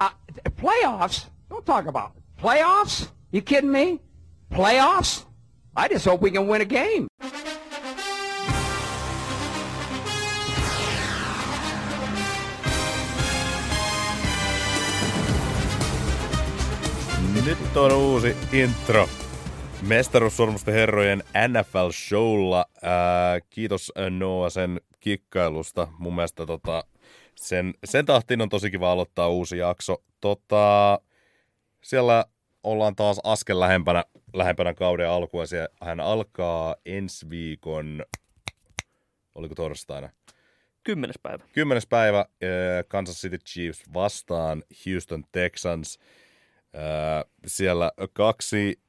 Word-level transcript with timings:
Uh, 0.00 0.10
playoffs? 0.60 1.28
Don't 1.50 1.64
talk 1.64 1.86
about 1.86 2.12
it. 2.16 2.22
Playoffs? 2.42 3.08
You 3.32 3.42
kidding 3.42 3.72
me? 3.72 4.00
Playoffs? 4.50 5.24
I 5.76 5.88
just 5.88 6.04
hope 6.04 6.22
we 6.22 6.30
can 6.30 6.48
win 6.48 6.60
a 6.60 6.64
game. 6.64 7.08
Nyt 17.44 17.76
on 17.76 17.92
uusi 17.92 18.36
intro. 18.52 19.08
Mestaruussormusten 19.82 20.74
herrojen 20.74 21.22
NFL-showlla. 21.48 22.64
Ää, 22.82 23.40
kiitos 23.50 23.92
Noah 24.10 24.52
sen 24.52 24.80
kikkailusta. 25.00 25.88
Mun 25.98 26.14
mielestä 26.14 26.46
tota, 26.46 26.84
sen, 27.42 27.74
sen 27.84 28.06
tahtiin 28.06 28.40
on 28.40 28.48
tosi 28.48 28.70
kiva 28.70 28.92
aloittaa 28.92 29.28
uusi 29.28 29.58
jakso. 29.58 30.04
Tota, 30.20 31.00
siellä 31.84 32.24
ollaan 32.62 32.96
taas 32.96 33.20
askel 33.24 33.60
lähempänä, 33.60 34.04
lähempänä 34.32 34.74
kauden 34.74 35.08
alkua. 35.08 35.44
hän 35.80 36.00
alkaa 36.00 36.76
ensi 36.86 37.30
viikon, 37.30 38.04
oliko 39.34 39.54
torstaina? 39.54 40.10
Kymmenes 40.84 41.18
päivä. 41.22 41.44
Kymmenes 41.52 41.86
päivä 41.86 42.26
Kansas 42.88 43.16
City 43.16 43.38
Chiefs 43.38 43.82
vastaan 43.94 44.62
Houston 44.86 45.24
Texans. 45.32 45.98
Siellä 47.46 47.92
kaksi 48.12 48.80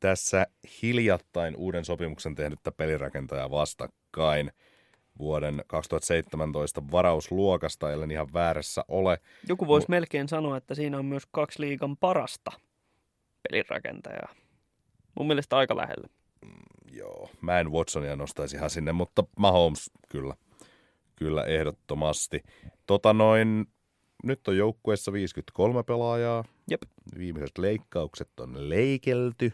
tässä 0.00 0.46
hiljattain 0.82 1.56
uuden 1.56 1.84
sopimuksen 1.84 2.34
tehnyttä 2.34 2.72
pelirakentajaa 2.72 3.50
vastakkain 3.50 4.52
vuoden 5.18 5.64
2017 5.66 6.82
varausluokasta, 6.92 7.92
ellen 7.92 8.10
ihan 8.10 8.32
väärässä 8.32 8.84
ole. 8.88 9.18
Joku 9.48 9.66
voisi 9.66 9.86
M- 9.88 9.90
melkein 9.90 10.28
sanoa, 10.28 10.56
että 10.56 10.74
siinä 10.74 10.98
on 10.98 11.04
myös 11.04 11.26
kaksi 11.30 11.60
liikan 11.60 11.96
parasta 11.96 12.50
pelirakentajaa. 13.42 14.34
Mun 15.18 15.26
mielestä 15.26 15.56
aika 15.56 15.76
lähellä. 15.76 16.08
Mm, 16.44 16.52
joo, 16.92 17.30
mä 17.40 17.60
en 17.60 17.72
Watsonia 17.72 18.16
nostaisi 18.16 18.56
ihan 18.56 18.70
sinne, 18.70 18.92
mutta 18.92 19.24
Mahomes 19.38 19.90
kyllä. 20.08 20.34
Kyllä 21.16 21.44
ehdottomasti. 21.44 22.42
Tota 22.86 23.12
noin, 23.12 23.66
nyt 24.24 24.48
on 24.48 24.56
joukkueessa 24.56 25.12
53 25.12 25.82
pelaajaa. 25.82 26.44
Jep. 26.70 26.82
Viimeiset 27.18 27.58
leikkaukset 27.58 28.40
on 28.40 28.68
leikelty. 28.68 29.52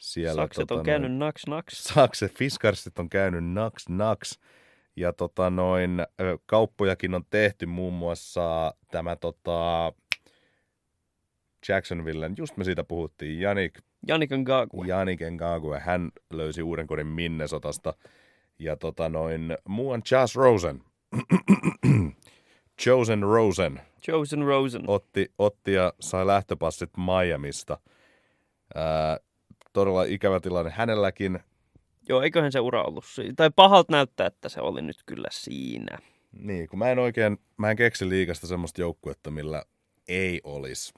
Siellä, 0.00 0.42
Sakset 0.42 0.66
tota, 0.66 0.74
on 0.74 0.84
käynyt 0.84 1.12
naks 1.12 1.46
naks. 1.46 1.84
Sakset, 1.84 2.32
Fiskarsit 2.32 2.98
on 2.98 3.08
käynyt 3.08 3.44
naks 3.44 3.88
naks. 3.88 4.40
Ja 4.96 5.12
tota 5.12 5.50
noin, 5.50 6.06
kauppojakin 6.46 7.14
on 7.14 7.24
tehty 7.30 7.66
muun 7.66 7.94
muassa 7.94 8.74
tämä 8.90 9.16
tota, 9.16 9.92
Jacksonvillen, 11.68 12.34
just 12.38 12.56
me 12.56 12.64
siitä 12.64 12.84
puhuttiin, 12.84 13.40
Janik, 13.40 13.78
Janik 14.08 14.30
Ngakwe. 14.30 14.86
Janik 14.86 15.20
Ngakwe, 15.30 15.80
hän 15.80 16.10
löysi 16.32 16.62
uuden 16.62 16.86
kodin 16.86 17.06
Minnesotasta. 17.06 17.94
Ja 18.58 18.76
tota 18.76 19.08
noin, 19.08 19.56
muuan 19.68 20.02
Chas 20.02 20.36
Rosen, 20.36 20.82
Chosen 22.82 23.22
Rosen. 23.22 23.80
Chosen 24.02 24.42
Rosen. 24.42 24.82
Otti, 24.86 25.32
otti 25.38 25.72
ja 25.72 25.92
sai 26.00 26.26
lähtöpassit 26.26 26.90
Miamista. 26.96 27.78
Ää, 28.74 29.18
todella 29.72 30.04
ikävä 30.04 30.40
tilanne 30.40 30.70
hänelläkin. 30.70 31.38
Joo, 32.08 32.22
eiköhän 32.22 32.52
se 32.52 32.60
ura 32.60 32.82
ollut 32.82 33.04
siinä. 33.04 33.32
Tai 33.36 33.50
pahalta 33.56 33.92
näyttää, 33.92 34.26
että 34.26 34.48
se 34.48 34.60
oli 34.60 34.82
nyt 34.82 34.96
kyllä 35.06 35.28
siinä. 35.30 35.98
Niin, 36.32 36.68
kun 36.68 36.78
mä 36.78 36.90
en 36.90 36.98
oikein, 36.98 37.38
mä 37.56 37.70
en 37.70 37.76
keksi 37.76 38.08
liikasta 38.08 38.46
semmoista 38.46 38.80
joukkuetta, 38.80 39.30
millä 39.30 39.64
ei 40.08 40.40
olisi 40.44 40.92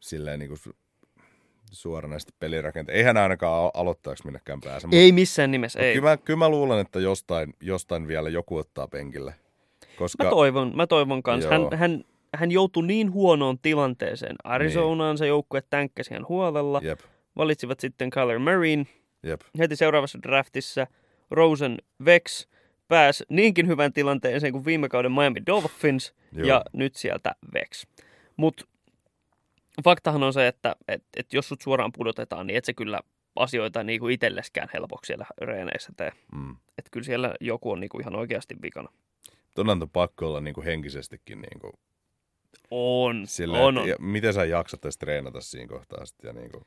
silleen 0.00 0.38
niin 0.38 0.48
kuin 0.48 0.74
suoranaisesti 1.72 2.32
pelirakenteita. 2.38 2.96
Eihän 2.96 3.16
ainakaan 3.16 3.70
aloittajaksi 3.74 4.24
minnekään 4.24 4.60
pääse. 4.60 4.88
Ei 4.92 5.12
missään 5.12 5.50
nimessä, 5.50 5.80
ei. 5.80 5.94
Kyllä 5.94 6.10
mä, 6.10 6.16
kyllä 6.16 6.38
mä 6.38 6.48
luulen, 6.48 6.78
että 6.78 7.00
jostain, 7.00 7.54
jostain 7.60 8.08
vielä 8.08 8.28
joku 8.28 8.56
ottaa 8.56 8.88
penkille. 8.88 9.34
Koska... 9.98 10.24
Mä 10.24 10.30
toivon, 10.30 10.72
mä 10.76 10.86
toivon 10.86 11.22
kanssa. 11.22 11.50
Hän, 11.50 11.78
hän, 11.78 12.04
hän 12.34 12.50
joutui 12.50 12.86
niin 12.86 13.12
huonoon 13.12 13.58
tilanteeseen. 13.58 14.36
Arizonaan 14.44 15.12
niin. 15.12 15.18
se 15.18 15.26
joukkue 15.26 15.62
tänkkäsi 15.70 16.14
hän 16.14 16.28
huolella. 16.28 16.80
Jep. 16.84 17.00
Valitsivat 17.36 17.80
sitten 17.80 18.10
Kyler 18.10 18.38
Murrayn. 18.38 18.88
Jep. 19.22 19.40
Heti 19.58 19.76
seuraavassa 19.76 20.18
draftissa 20.22 20.86
Rosen 21.30 21.78
Vex 22.04 22.46
pääsi 22.88 23.24
niinkin 23.28 23.68
hyvän 23.68 23.92
tilanteeseen 23.92 24.52
kuin 24.52 24.64
viime 24.64 24.88
kauden 24.88 25.12
Miami 25.12 25.46
Dolphins. 25.46 26.14
Joo. 26.32 26.48
Ja 26.48 26.64
nyt 26.72 26.94
sieltä 26.94 27.34
Vex. 27.54 27.86
Mutta 28.36 28.64
faktahan 29.84 30.22
on 30.22 30.32
se, 30.32 30.46
että 30.46 30.76
et, 30.88 31.02
et 31.16 31.32
jos 31.32 31.48
sut 31.48 31.60
suoraan 31.60 31.92
pudotetaan, 31.92 32.46
niin 32.46 32.56
et 32.56 32.64
se 32.64 32.74
kyllä 32.74 33.00
asioita 33.36 33.84
niin 33.84 34.00
kuin 34.00 34.14
itselleskään 34.14 34.68
helpoksi 34.74 35.06
siellä 35.06 35.26
reeneissä 35.40 35.92
tee. 35.96 36.12
Mm. 36.34 36.56
Että 36.78 36.90
kyllä 36.90 37.04
siellä 37.04 37.34
joku 37.40 37.70
on 37.70 37.80
niin 37.80 37.88
kuin 37.88 38.02
ihan 38.02 38.16
oikeasti 38.16 38.54
vikana. 38.62 38.88
Tuon 39.54 39.70
on 39.70 39.90
pakko 39.92 40.26
olla 40.26 40.40
niin 40.40 40.54
kuin 40.54 40.64
henkisestikin 40.64 41.40
niin 41.40 41.60
kuin 41.60 41.72
on, 42.70 43.26
sille, 43.26 43.58
on, 43.58 43.78
on. 43.78 43.88
Ja 43.88 43.96
miten 43.98 44.34
sä 44.34 44.44
jaksat 44.44 44.84
edes 44.84 44.98
treenata 44.98 45.40
siinä 45.40 45.68
kohtaa 45.68 46.06
sitten? 46.06 46.28
Ja 46.28 46.32
niin 46.32 46.50
kuin... 46.50 46.64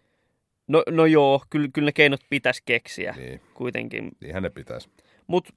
no, 0.68 0.84
no 0.90 1.06
joo, 1.06 1.44
kyllä, 1.50 1.68
kyllä 1.74 1.86
ne 1.86 1.92
keinot 1.92 2.22
pitäisi 2.30 2.62
keksiä 2.66 3.14
niin. 3.18 3.42
kuitenkin. 3.54 4.12
Niinhän 4.22 4.44
ne 4.44 4.50
pitäisi. 4.50 4.90
Mutta 5.28 5.54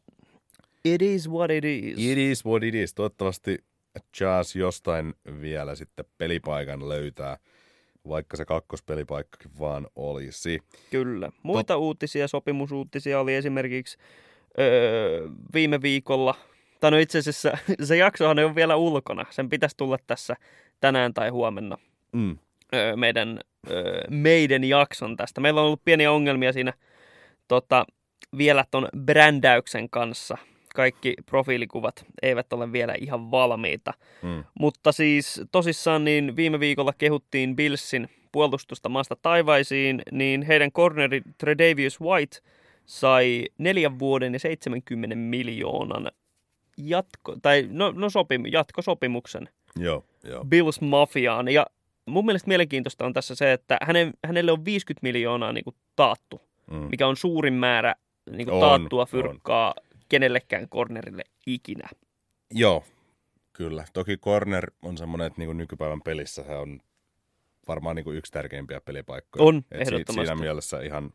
it 0.85 1.03
is 1.03 1.31
what 1.31 1.51
it 1.51 1.65
is. 1.65 1.99
It 1.99 2.19
is 2.19 2.47
what 2.47 2.63
it 2.63 2.75
is. 2.75 2.95
Toivottavasti 2.95 3.59
Jazz 4.21 4.57
jostain 4.57 5.15
vielä 5.41 5.75
sitten 5.75 6.05
pelipaikan 6.19 6.89
löytää, 6.89 7.37
vaikka 8.09 8.37
se 8.37 8.45
kakkospelipaikkakin 8.45 9.51
vaan 9.59 9.87
olisi. 9.97 10.59
Kyllä. 10.91 11.31
Muita 11.43 11.75
Tot... 11.75 11.83
uutisia, 11.83 12.29
sopimusuutisia 12.29 13.21
oli 13.21 13.35
esimerkiksi 13.35 13.99
öö, 14.59 15.29
viime 15.55 15.83
viikolla– 15.83 16.35
tai 16.81 16.91
no 16.91 16.99
itse 16.99 17.19
asiassa 17.19 17.59
se 17.83 17.97
jaksohan 17.97 18.39
on 18.39 18.55
vielä 18.55 18.77
ulkona. 18.77 19.27
Sen 19.31 19.49
pitäisi 19.49 19.77
tulla 19.77 19.99
tässä 20.07 20.37
tänään 20.81 21.15
tai 21.15 21.29
huomenna. 21.29 21.79
Mm. 22.13 22.39
Öö, 22.75 22.97
meidän, 22.97 23.41
meidän 24.11 24.65
jakson 24.65 25.17
tästä. 25.17 25.41
Meillä 25.41 25.61
on 25.61 25.67
ollut 25.67 25.85
pieniä 25.85 26.13
ongelmia 26.13 26.53
siinä 26.53 26.73
tota, 27.49 27.87
vielä 28.39 28.65
ton 28.71 28.89
brändäyksen 29.05 29.91
kanssa. 29.91 30.39
Kaikki 30.75 31.15
profiilikuvat 31.27 32.05
eivät 32.23 32.53
ole 32.53 32.73
vielä 32.73 32.95
ihan 33.01 33.31
valmiita. 33.31 33.95
Mm. 34.23 34.45
Mutta 34.61 34.93
siis 34.93 35.43
tosissaan 35.53 36.05
niin 36.05 36.37
viime 36.37 36.61
viikolla 36.61 36.93
kehuttiin 36.99 37.57
Billsin 37.57 38.09
puolustusta 38.33 38.89
maasta 38.89 39.17
taivaisiin, 39.23 40.03
niin 40.13 40.43
heidän 40.43 40.73
corneri 40.73 41.23
Tredavious 41.39 42.01
White 42.01 42.39
sai 42.87 43.45
neljän 43.59 43.99
vuoden 43.99 44.33
ja 44.33 44.39
70 44.39 45.17
miljoonan 45.17 46.11
jatko, 46.77 47.37
tai 47.43 47.69
no, 47.71 47.93
no 47.97 48.11
sopim, 48.11 48.43
jatkosopimuksen 48.53 49.49
joo, 49.77 50.05
joo. 50.25 50.45
Bills 50.45 50.81
Mafiaan. 50.81 51.49
Ja 51.49 51.67
mun 52.07 52.27
mielestä 52.27 52.49
mielenkiintoista 52.49 53.07
on 53.07 53.13
tässä 53.13 53.35
se, 53.35 53.53
että 53.53 53.79
hänen, 53.83 54.13
hänelle 54.27 54.53
on 54.53 54.65
50 54.65 55.03
miljoonaa 55.03 55.53
niin 55.53 55.65
kuin 55.65 55.77
taattu, 55.97 56.41
mm. 56.71 56.77
mikä 56.77 57.07
on 57.07 57.17
suurin 57.17 57.55
määrä 57.55 57.95
niin 58.31 58.47
kuin 58.47 58.55
on, 58.55 58.61
taattua 58.61 59.07
fyrkkaa 59.07 59.75
on. 59.77 59.89
kenellekään 60.09 60.69
cornerille 60.69 61.23
ikinä. 61.47 61.89
Joo, 62.51 62.85
kyllä. 63.53 63.85
Toki 63.93 64.17
corner 64.17 64.71
on 64.83 64.99
semmoinen, 64.99 65.27
että 65.27 65.41
niin 65.41 65.49
kuin 65.49 65.59
nykypäivän 65.59 66.03
pelissä 66.03 66.43
se 66.43 66.57
on 66.57 66.81
varmaan 67.69 67.97
niin 67.97 68.05
kuin 68.05 68.17
yksi 68.17 68.33
tärkeimpiä 68.33 68.81
pelipaikkoja. 68.81 69.45
On, 69.45 69.57
Et 69.71 69.81
ehdottomasti. 69.81 70.27
Siinä 70.27 70.35
mielessä 70.35 70.81
ihan 70.81 71.13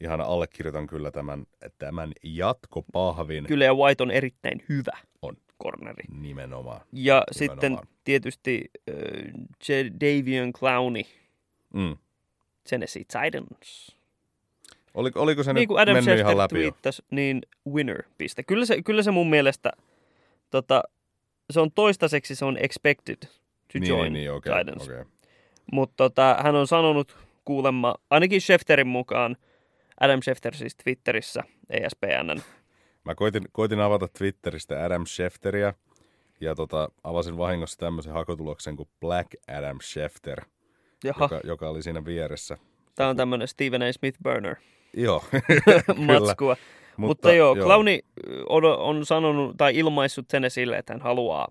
ihan 0.00 0.20
allekirjoitan 0.20 0.86
kyllä 0.86 1.10
tämän, 1.10 1.46
tämän 1.78 2.12
jatkopahvin. 2.22 3.46
Kyllä 3.46 3.64
ja 3.64 3.74
White 3.74 4.02
on 4.02 4.10
erittäin 4.10 4.64
hyvä 4.68 4.98
on. 5.22 5.36
Corneri. 5.62 6.04
Nimenomaan. 6.10 6.80
Ja 6.80 6.84
Nimenomaan. 6.92 7.26
sitten 7.32 7.78
tietysti 8.04 8.70
äh, 8.90 9.76
Davion 10.00 10.52
Clowny, 10.52 11.02
mm. 11.74 11.96
Tennessee 12.70 13.02
Titans. 13.04 13.96
Oliko, 14.94 15.20
oliko 15.20 15.42
se 15.42 15.52
niin 15.52 15.68
kuin 15.68 15.80
Adam 15.80 15.94
mennyt 15.94 16.18
ihan 16.18 16.38
läpi 16.38 16.54
twiittasi, 16.54 17.02
niin 17.10 17.42
winner 17.72 18.02
piste. 18.18 18.42
Kyllä 18.42 18.66
se, 18.66 18.82
kyllä 18.82 19.02
se 19.02 19.10
mun 19.10 19.30
mielestä, 19.30 19.72
tota, 20.50 20.82
se 21.50 21.60
on 21.60 21.72
toistaiseksi 21.72 22.34
se 22.34 22.44
on 22.44 22.56
expected 22.60 23.16
to 23.72 23.78
niin, 23.78 23.88
join 23.88 24.12
niin, 24.12 24.32
okay, 24.32 24.58
Titans. 24.58 24.82
Okay. 24.82 25.04
Mutta 25.72 25.94
tota, 25.96 26.36
hän 26.42 26.54
on 26.54 26.66
sanonut 26.66 27.16
kuulemma, 27.44 27.94
ainakin 28.10 28.40
Schefterin 28.40 28.86
mukaan, 28.86 29.36
Adam 30.00 30.22
Schefter 30.22 30.54
siis 30.54 30.76
Twitterissä, 30.76 31.42
ESPNn. 31.70 32.42
Mä 33.06 33.14
koitin, 33.14 33.42
koitin 33.52 33.80
avata 33.80 34.08
Twitteristä 34.18 34.84
Adam 34.84 35.06
Schefteriä 35.06 35.74
ja 36.40 36.54
tota, 36.54 36.88
avasin 37.04 37.38
vahingossa 37.38 37.78
tämmöisen 37.78 38.12
hakotuloksen 38.12 38.76
kuin 38.76 38.88
Black 39.00 39.28
Adam 39.58 39.78
Schefter, 39.80 40.44
joka, 41.04 41.40
joka 41.44 41.68
oli 41.68 41.82
siinä 41.82 42.04
vieressä. 42.04 42.58
Tämä 42.94 43.08
on 43.08 43.16
tämmöinen 43.16 43.48
Stephen 43.48 43.82
A. 43.82 43.92
Smith 43.92 44.18
burner. 44.22 44.56
Joo, 44.96 45.24
Matskua. 46.06 46.56
Mutta, 46.56 46.96
Mutta 46.96 47.32
joo, 47.32 47.56
joo, 47.56 47.66
Clowni 47.66 48.00
on, 48.48 48.64
on 48.64 49.06
sanonut 49.06 49.56
tai 49.56 49.76
ilmaissut 49.76 50.26
sen 50.30 50.44
esille, 50.44 50.76
että 50.76 50.92
hän 50.92 51.02
haluaa, 51.02 51.48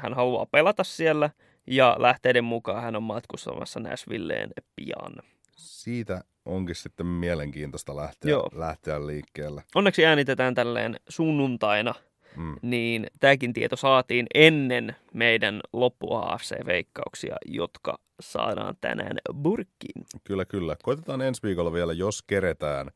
hän 0.00 0.14
haluaa 0.14 0.46
pelata 0.46 0.84
siellä 0.84 1.30
Ja 1.66 1.96
lähteiden 1.98 2.44
mukaan 2.44 2.82
hän 2.82 2.96
on 2.96 3.02
matkustamassa 3.02 3.80
Nashvilleen 3.80 4.50
pian. 4.76 5.16
Siitä 5.56 6.24
onkin 6.46 6.74
sitten 6.74 7.06
mielenkiintoista 7.06 7.96
lähteä, 7.96 8.30
Joo. 8.30 8.48
lähteä 8.54 9.06
liikkeelle. 9.06 9.62
Onneksi 9.74 10.06
äänitetään 10.06 10.54
tälleen 10.54 10.96
sunnuntaina, 11.08 11.94
Mm. 12.36 12.56
niin 12.62 13.06
tämäkin 13.20 13.52
tieto 13.52 13.76
saatiin 13.76 14.26
ennen 14.34 14.96
meidän 15.14 15.60
loppu 15.72 16.14
AFC-veikkauksia, 16.14 17.36
jotka 17.46 17.98
saadaan 18.20 18.74
tänään 18.80 19.16
burkkiin. 19.42 20.04
Kyllä, 20.24 20.44
kyllä. 20.44 20.76
Koitetaan 20.82 21.22
ensi 21.22 21.42
viikolla 21.42 21.72
vielä, 21.72 21.92
jos 21.92 22.22
keretään, 22.22 22.90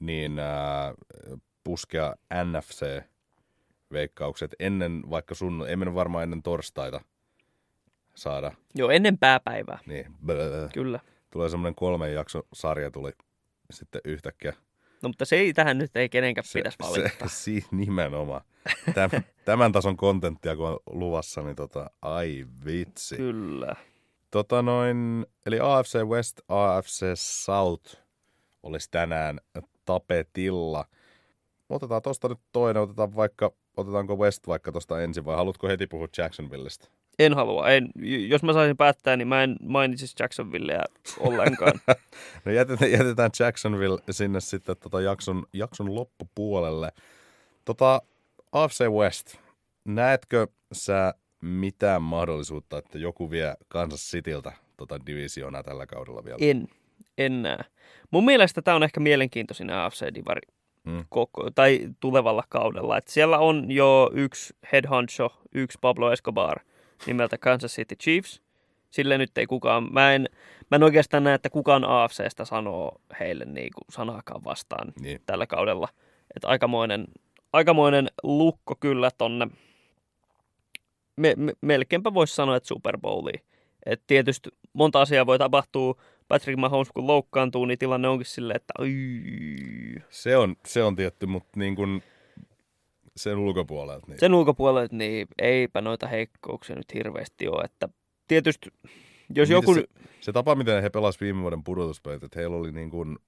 niin 0.00 0.38
ää, 0.38 0.94
puskea 1.64 2.14
NFC-veikkaukset 2.44 4.54
ennen 4.58 5.02
vaikka 5.10 5.34
sun, 5.34 5.64
ei 5.68 5.76
mennyt 5.76 5.94
varmaan 5.94 6.22
ennen 6.24 6.42
torstaita 6.42 7.00
saada. 8.14 8.52
Joo, 8.74 8.90
ennen 8.90 9.18
pääpäivää. 9.18 9.78
Niin, 9.86 10.06
blö. 10.26 10.68
Kyllä. 10.74 11.00
Tulee 11.30 11.48
semmoinen 11.48 11.74
kolmen 11.74 12.14
jakson 12.14 12.42
sarja 12.52 12.90
tuli 12.90 13.12
sitten 13.70 14.00
yhtäkkiä. 14.04 14.52
No 15.02 15.08
mutta 15.08 15.24
se 15.24 15.36
ei 15.36 15.52
tähän 15.52 15.78
nyt 15.78 15.96
ei 15.96 16.08
kenenkään 16.08 16.44
pitäisi 16.54 16.78
valittaa. 16.80 17.28
se, 17.28 17.34
si, 17.42 17.64
nimenomaan. 17.70 18.40
Täm, 18.94 19.10
tämän 19.44 19.72
tason 19.72 19.96
kontenttia 19.96 20.56
kun 20.56 20.68
on 20.68 20.78
luvassa, 20.86 21.42
niin 21.42 21.56
tota, 21.56 21.90
ai 22.02 22.46
vitsi. 22.64 23.16
Kyllä. 23.16 23.76
Tota 24.30 24.62
noin, 24.62 25.26
eli 25.46 25.58
AFC 25.62 25.98
West, 26.04 26.40
AFC 26.48 27.04
South 27.14 27.96
olisi 28.62 28.88
tänään 28.90 29.40
tapetilla. 29.84 30.84
Otetaan 31.68 32.02
tosta 32.02 32.28
nyt 32.28 32.38
toinen, 32.52 32.82
otetaan 32.82 33.16
vaikka, 33.16 33.52
otetaanko 33.76 34.16
West 34.16 34.46
vaikka 34.46 34.72
tosta 34.72 35.02
ensin 35.02 35.24
vai 35.24 35.36
haluatko 35.36 35.68
heti 35.68 35.86
puhua 35.86 36.08
Jacksonvillestä? 36.18 36.88
En 37.18 37.34
halua. 37.34 37.68
En, 37.68 37.88
jos 38.28 38.42
mä 38.42 38.52
saisin 38.52 38.76
päättää, 38.76 39.16
niin 39.16 39.28
mä 39.28 39.42
en 39.42 39.56
mainitsisi 39.62 40.16
Jacksonvilleä 40.20 40.84
ollenkaan. 41.20 41.72
No 42.44 42.52
jätetään, 42.52 42.92
jätetään 42.92 43.30
Jacksonville 43.40 43.98
sinne 44.10 44.40
sitten 44.40 44.76
tota 44.80 45.00
jakson, 45.00 45.46
jakson 45.52 45.94
loppupuolelle. 45.94 46.92
Tota, 47.64 48.02
AFC 48.52 48.84
West, 48.88 49.36
näetkö 49.84 50.46
sä 50.72 51.14
mitään 51.42 52.02
mahdollisuutta, 52.02 52.78
että 52.78 52.98
joku 52.98 53.30
vie 53.30 53.54
Kansas 53.68 54.00
Cityltä 54.10 54.52
tota 54.76 55.06
divisioonaa 55.06 55.62
tällä 55.62 55.86
kaudella 55.86 56.24
vielä? 56.24 56.38
en. 56.40 56.68
En 57.18 57.42
näe. 57.42 57.64
Mun 58.10 58.24
mielestä 58.24 58.62
tämä 58.62 58.74
on 58.74 58.82
ehkä 58.82 59.00
mielenkiintoisin 59.00 59.70
AFC-divari 59.70 60.58
Mm. 60.84 61.04
koko, 61.08 61.50
tai 61.54 61.88
tulevalla 62.00 62.44
kaudella. 62.48 62.98
Et 62.98 63.08
siellä 63.08 63.38
on 63.38 63.70
jo 63.70 64.10
yksi 64.14 64.54
head 64.72 64.86
honcho, 64.86 65.40
yksi 65.54 65.78
Pablo 65.80 66.12
Escobar 66.12 66.60
nimeltä 67.06 67.38
Kansas 67.38 67.74
City 67.76 67.96
Chiefs. 67.96 68.42
Sille 68.90 69.18
nyt 69.18 69.38
ei 69.38 69.46
kukaan, 69.46 69.88
mä 69.92 70.14
en, 70.14 70.28
mä 70.70 70.76
en 70.76 70.82
oikeastaan 70.82 71.24
näe, 71.24 71.34
että 71.34 71.50
kukaan 71.50 71.84
AFCstä 71.84 72.44
sanoo 72.44 73.00
heille 73.20 73.44
niinku 73.44 73.80
sanaakaan 73.90 74.44
vastaan 74.44 74.92
Niin. 75.00 75.20
tällä 75.26 75.46
kaudella. 75.46 75.88
Että 76.36 76.48
aikamoinen, 76.48 77.06
aikamoinen 77.52 78.08
lukko 78.22 78.74
kyllä 78.80 79.10
tonne, 79.18 79.46
me, 81.16 81.34
me, 81.36 81.52
melkeinpä 81.60 82.14
voisi 82.14 82.34
sanoa, 82.34 82.56
että 82.56 82.66
Super 82.66 82.98
Bowliin. 82.98 83.40
Et 83.86 84.02
tietysti 84.06 84.50
monta 84.72 85.00
asiaa 85.00 85.26
voi 85.26 85.38
tapahtua. 85.38 85.94
Patrick 86.28 86.58
Mahomes 86.58 86.88
kun 86.94 87.06
loukkaantuu, 87.06 87.64
niin 87.64 87.78
tilanne 87.78 88.08
onkin 88.08 88.26
silleen, 88.26 88.56
että 88.56 88.72
oi, 88.78 88.92
Se 90.10 90.36
on, 90.36 90.56
se 90.66 90.82
on 90.82 90.96
tietty, 90.96 91.26
mutta 91.26 91.58
niin 91.60 91.76
kuin 91.76 92.02
sen 93.18 93.38
ulkopuolelta. 93.38 94.06
Niin. 94.08 94.20
sen 94.20 94.34
ulkopuolelta 94.34 94.96
niin 94.96 95.26
eipä 95.38 95.80
noita 95.80 96.06
heikkouksia 96.06 96.76
nyt 96.76 96.94
hirveästi 96.94 97.48
ole. 97.48 97.62
Että 97.64 97.88
tietysti, 98.28 98.70
jos 99.34 99.48
Miten 99.48 99.50
joku... 99.50 99.74
Se, 99.74 99.84
se 100.20 100.32
tapa, 100.32 100.54
miten 100.54 100.82
he 100.82 100.90
pelasivat 100.90 101.20
viime 101.20 101.42
vuoden 101.42 101.64
pudotuspelit, 101.64 102.22
että 102.22 102.38
heillä 102.40 102.56
oli 102.56 102.72
niin 102.72 102.90
kuin 102.90 103.18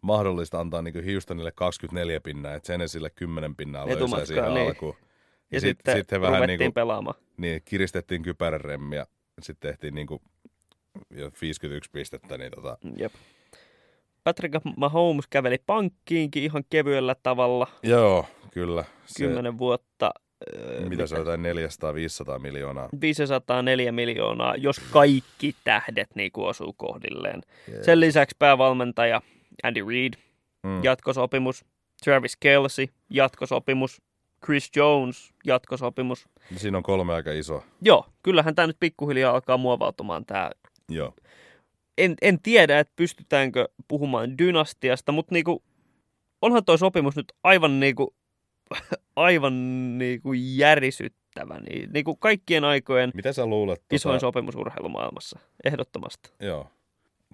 mahdollista 0.00 0.60
antaa 0.60 0.82
niin 0.82 0.94
kuin 0.94 1.12
Houstonille 1.12 1.52
24 1.52 2.20
pinnaa, 2.20 2.54
että 2.54 2.66
Senesille 2.66 3.10
10 3.10 3.56
pinnaa 3.56 3.86
löysää 3.86 4.24
siihen 4.24 4.54
niin. 4.54 4.68
alkuun. 4.68 4.96
ja 5.50 5.60
sit- 5.60 5.68
sitten 5.68 5.96
sit 5.96 6.12
he 6.12 6.20
vähän 6.20 6.34
ruvettiin 6.34 6.58
niinku- 6.58 6.74
pelaamaan. 6.74 7.16
Niin, 7.36 7.62
kiristettiin 7.64 8.22
kypäräremmi 8.22 8.96
ja 8.96 9.06
sitten 9.42 9.70
tehtiin 9.70 9.94
niin 9.94 10.06
kuin 10.06 10.20
51 11.42 11.90
pistettä, 11.90 12.38
niin 12.38 12.52
tota, 12.52 12.78
Jep. 12.96 13.12
Patrick 14.24 14.54
Mahomes 14.76 15.26
käveli 15.30 15.58
pankkiinkin 15.66 16.42
ihan 16.42 16.64
kevyellä 16.70 17.16
tavalla. 17.22 17.66
joo, 17.82 18.26
kyllä. 18.54 18.84
Se, 19.06 19.24
10 19.26 19.58
vuotta. 19.58 20.10
öö, 20.56 20.88
mitä 20.88 21.06
se 21.06 21.14
on, 21.14 21.18
jotain 21.20 21.40
400-500 22.36 22.38
miljoonaa. 22.38 22.88
504 23.00 23.92
miljoonaa, 23.92 24.56
jos 24.56 24.80
kaikki 24.90 25.54
tähdet 25.64 26.08
niin 26.14 26.32
kuin 26.32 26.46
osuu 26.48 26.72
kohdilleen. 26.72 27.40
Yes. 27.72 27.84
Sen 27.86 28.00
lisäksi 28.00 28.36
päävalmentaja 28.38 29.22
Andy 29.62 29.84
Reid, 29.88 30.12
Mm. 30.62 30.84
jatkosopimus. 30.84 31.64
Travis 32.04 32.36
Kelsey, 32.36 32.86
jatkosopimus. 33.10 34.02
Chris 34.44 34.70
Jones, 34.76 35.32
jatkosopimus. 35.44 36.28
Siinä 36.56 36.76
on 36.78 36.82
kolme 36.82 37.14
aika 37.14 37.32
iso. 37.32 37.64
Joo, 37.82 38.06
kyllähän 38.22 38.54
tämä 38.54 38.66
nyt 38.66 38.76
pikkuhiljaa 38.80 39.34
alkaa 39.34 39.56
muovautumaan 39.56 40.26
tämä. 40.26 40.50
Joo. 40.88 41.14
En, 41.98 42.14
en 42.22 42.38
tiedä, 42.42 42.78
että 42.78 42.92
pystytäänkö 42.96 43.68
puhumaan 43.88 44.38
dynastiasta, 44.38 45.12
mutta 45.12 45.34
niinku, 45.34 45.62
onhan 46.42 46.64
tuo 46.64 46.76
sopimus 46.76 47.16
nyt 47.16 47.32
aivan, 47.44 47.80
niinku, 47.80 48.14
aivan 49.16 49.98
niinku 49.98 50.32
järisyttävä. 50.32 51.60
Niin, 51.60 51.90
niinku 51.92 52.16
kaikkien 52.16 52.64
aikojen 52.64 53.10
Mitä 53.14 53.32
sä 53.32 53.46
luulet? 53.46 53.82
isoin 53.92 54.16
tota- 54.16 54.20
sopimus 54.20 54.54
urheilumaailmassa, 54.54 55.38
ehdottomasti. 55.64 56.30
Joo. 56.40 56.66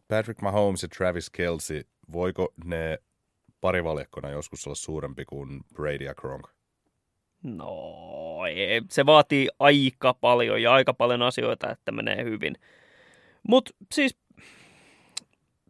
Patrick 0.08 0.40
Mahomes 0.42 0.82
ja 0.82 0.88
Travis 0.88 1.30
Kelsey, 1.30 1.82
voiko 2.12 2.52
ne 2.64 2.98
parivaljakkona 3.60 4.30
joskus 4.30 4.66
olla 4.66 4.74
suurempi 4.74 5.24
kuin 5.24 5.60
Brady 5.74 6.04
ja 6.04 6.14
Gronk? 6.14 6.46
No, 7.42 7.72
ei, 8.46 8.82
se 8.90 9.06
vaatii 9.06 9.48
aika 9.58 10.14
paljon 10.14 10.62
ja 10.62 10.72
aika 10.72 10.94
paljon 10.94 11.22
asioita, 11.22 11.70
että 11.70 11.92
menee 11.92 12.24
hyvin. 12.24 12.54
Mutta 13.48 13.70
siis 13.94 14.16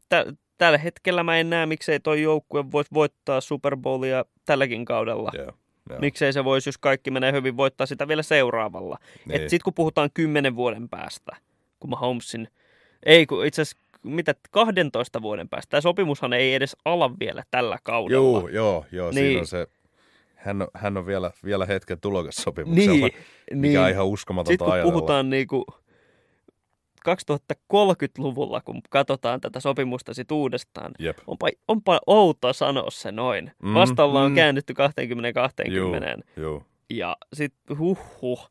tä- 0.08 0.26
tällä 0.60 0.78
hetkellä 0.78 1.22
mä 1.22 1.38
en 1.38 1.50
näe, 1.50 1.66
miksei 1.66 2.00
toi 2.00 2.22
joukkue 2.22 2.72
voisi 2.72 2.90
voittaa 2.94 3.40
Super 3.40 3.76
Bowlia 3.76 4.24
tälläkin 4.44 4.84
kaudella. 4.84 5.30
Joo. 5.34 5.52
joo. 5.90 5.98
Miksei 6.00 6.32
se 6.32 6.44
voisi, 6.44 6.68
jos 6.68 6.78
kaikki 6.78 7.10
menee 7.10 7.32
hyvin, 7.32 7.56
voittaa 7.56 7.86
sitä 7.86 8.08
vielä 8.08 8.22
seuraavalla. 8.22 8.98
Niin. 9.26 9.40
Sitten 9.40 9.64
kun 9.64 9.74
puhutaan 9.74 10.10
kymmenen 10.14 10.56
vuoden 10.56 10.88
päästä, 10.88 11.36
kun 11.80 11.90
Mahomesin, 11.90 12.48
ei 13.02 13.26
kun 13.26 13.46
itse 13.46 13.62
asiassa 13.62 13.82
mitä 14.02 14.34
12 14.50 15.22
vuoden 15.22 15.48
päästä, 15.48 15.70
tämä 15.70 15.80
sopimushan 15.80 16.32
ei 16.32 16.54
edes 16.54 16.76
ala 16.84 17.10
vielä 17.20 17.42
tällä 17.50 17.78
kaudella. 17.82 18.38
Joo, 18.38 18.48
joo, 18.48 18.86
joo. 18.92 19.10
Niin. 19.10 19.24
Siinä 19.24 19.40
on 19.40 19.46
se, 19.46 19.66
hän 20.34 20.62
on, 20.62 20.68
hän 20.74 20.96
on 20.96 21.06
vielä, 21.06 21.30
vielä 21.44 21.66
hetken 21.66 22.00
tulokassopimuksella, 22.00 22.92
niin, 22.92 23.12
mikä 23.54 23.72
niin. 23.72 23.78
on 23.78 23.90
ihan 23.90 24.06
uskomatonta 24.06 24.52
Sitten 24.52 24.64
kun 24.64 24.74
ajatella. 24.74 24.92
puhutaan 24.92 25.30
niinku 25.30 25.64
2030-luvulla, 27.08 28.60
kun 28.60 28.80
katsotaan 28.90 29.40
tätä 29.40 29.60
sopimusta 29.60 30.14
sit 30.14 30.30
uudestaan, 30.30 30.92
Jep. 30.98 31.18
onpa, 31.26 31.48
onpa 31.68 32.00
outo 32.06 32.52
sanoa 32.52 32.90
se 32.90 33.12
noin. 33.12 33.50
Mm, 33.62 33.74
Vasta 33.74 34.04
ollaan 34.04 34.32
mm. 34.32 34.34
käännytty 34.34 34.74
20-20. 35.68 35.72
Joo, 35.72 35.94
joo. 36.36 36.62
Ja 36.90 37.16
sitten 37.34 37.78
huh 37.78 38.50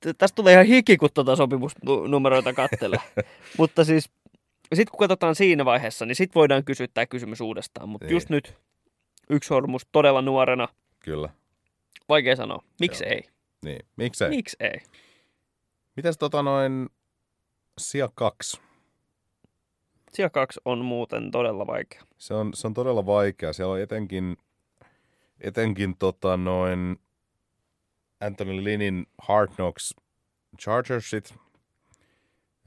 T- 0.00 0.18
Tästä 0.18 0.36
tulee 0.36 0.52
ihan 0.52 0.66
hiki, 0.66 0.96
kun 0.96 1.08
tuota 1.14 1.36
sopimusnumeroita 1.36 2.52
kattelee. 2.52 2.98
Mutta 3.58 3.84
siis, 3.84 4.10
sitten 4.74 4.90
kun 4.90 4.98
katsotaan 4.98 5.34
siinä 5.34 5.64
vaiheessa, 5.64 6.06
niin 6.06 6.16
sitten 6.16 6.34
voidaan 6.34 6.64
kysyä 6.64 6.86
tämä 6.94 7.06
kysymys 7.06 7.40
uudestaan. 7.40 7.88
Mutta 7.88 8.06
Niin. 8.06 8.12
just 8.14 8.28
nyt 8.30 8.54
yksi 9.30 9.54
hormus 9.54 9.86
todella 9.92 10.22
nuorena, 10.22 10.68
Kyllä. 11.00 11.28
vaikea 12.08 12.36
sanoa. 12.36 12.62
Miksi 12.80 13.04
Joo. 13.04 13.12
ei? 13.12 13.22
Niin. 13.64 13.86
Miksei? 13.96 14.28
Miksi 14.28 14.56
ei? 14.60 14.80
Mitäs 15.96 16.18
tota 16.18 16.42
noin 16.42 16.88
sija 17.80 18.08
kaksi? 18.14 18.60
Sija 20.12 20.30
kaksi 20.30 20.60
on 20.64 20.84
muuten 20.84 21.30
todella 21.30 21.66
vaikea. 21.66 22.02
Se 22.18 22.34
on, 22.34 22.54
se 22.54 22.66
on 22.66 22.74
todella 22.74 23.06
vaikea. 23.06 23.52
Siellä 23.52 23.72
on 23.72 23.80
etenkin, 23.80 24.36
etenkin 25.40 25.96
tota 25.96 26.36
noin 26.36 27.00
Anthony 28.20 28.64
Lynnin 28.64 29.06
Hard 29.18 29.50
Knocks 29.54 29.94
Chargersit, 30.60 31.34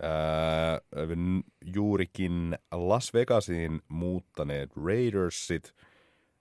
ää, 0.01 0.81
juurikin 1.65 2.57
Las 2.71 3.13
Vegasiin 3.13 3.81
muuttaneet 3.87 4.69
Raidersit 4.85 5.75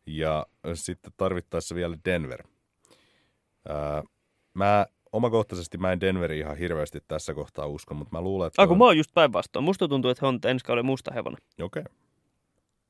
ja 0.07 0.47
sitten 0.75 1.13
tarvittaessa 1.17 1.75
vielä 1.75 1.99
Denver. 2.05 2.43
Ää, 3.69 4.03
mä 4.55 4.87
omakohtaisesti 5.13 5.79
mä 5.79 5.93
en 5.93 6.01
Denveri 6.01 6.39
ihan 6.39 6.57
hirveästi 6.57 6.99
tässä 7.09 7.35
kohtaa 7.35 7.67
usko, 7.67 7.95
mutta 7.95 8.17
mä 8.17 8.23
luulen, 8.23 8.47
että... 8.47 8.63
Ah, 8.63 8.69
kun 8.69 8.79
mä 8.79 8.85
oon 8.85 8.97
just 8.97 9.15
päinvastoin. 9.15 9.65
Musta 9.65 9.89
tuntuu, 9.89 10.11
että 10.11 10.27
he 10.27 10.29
on 10.29 10.39
ensi 10.45 10.65
kauden 10.65 10.87
musta 10.87 11.13
hevonen. 11.15 11.39
Okei. 11.63 11.81
Okay. 11.81 11.95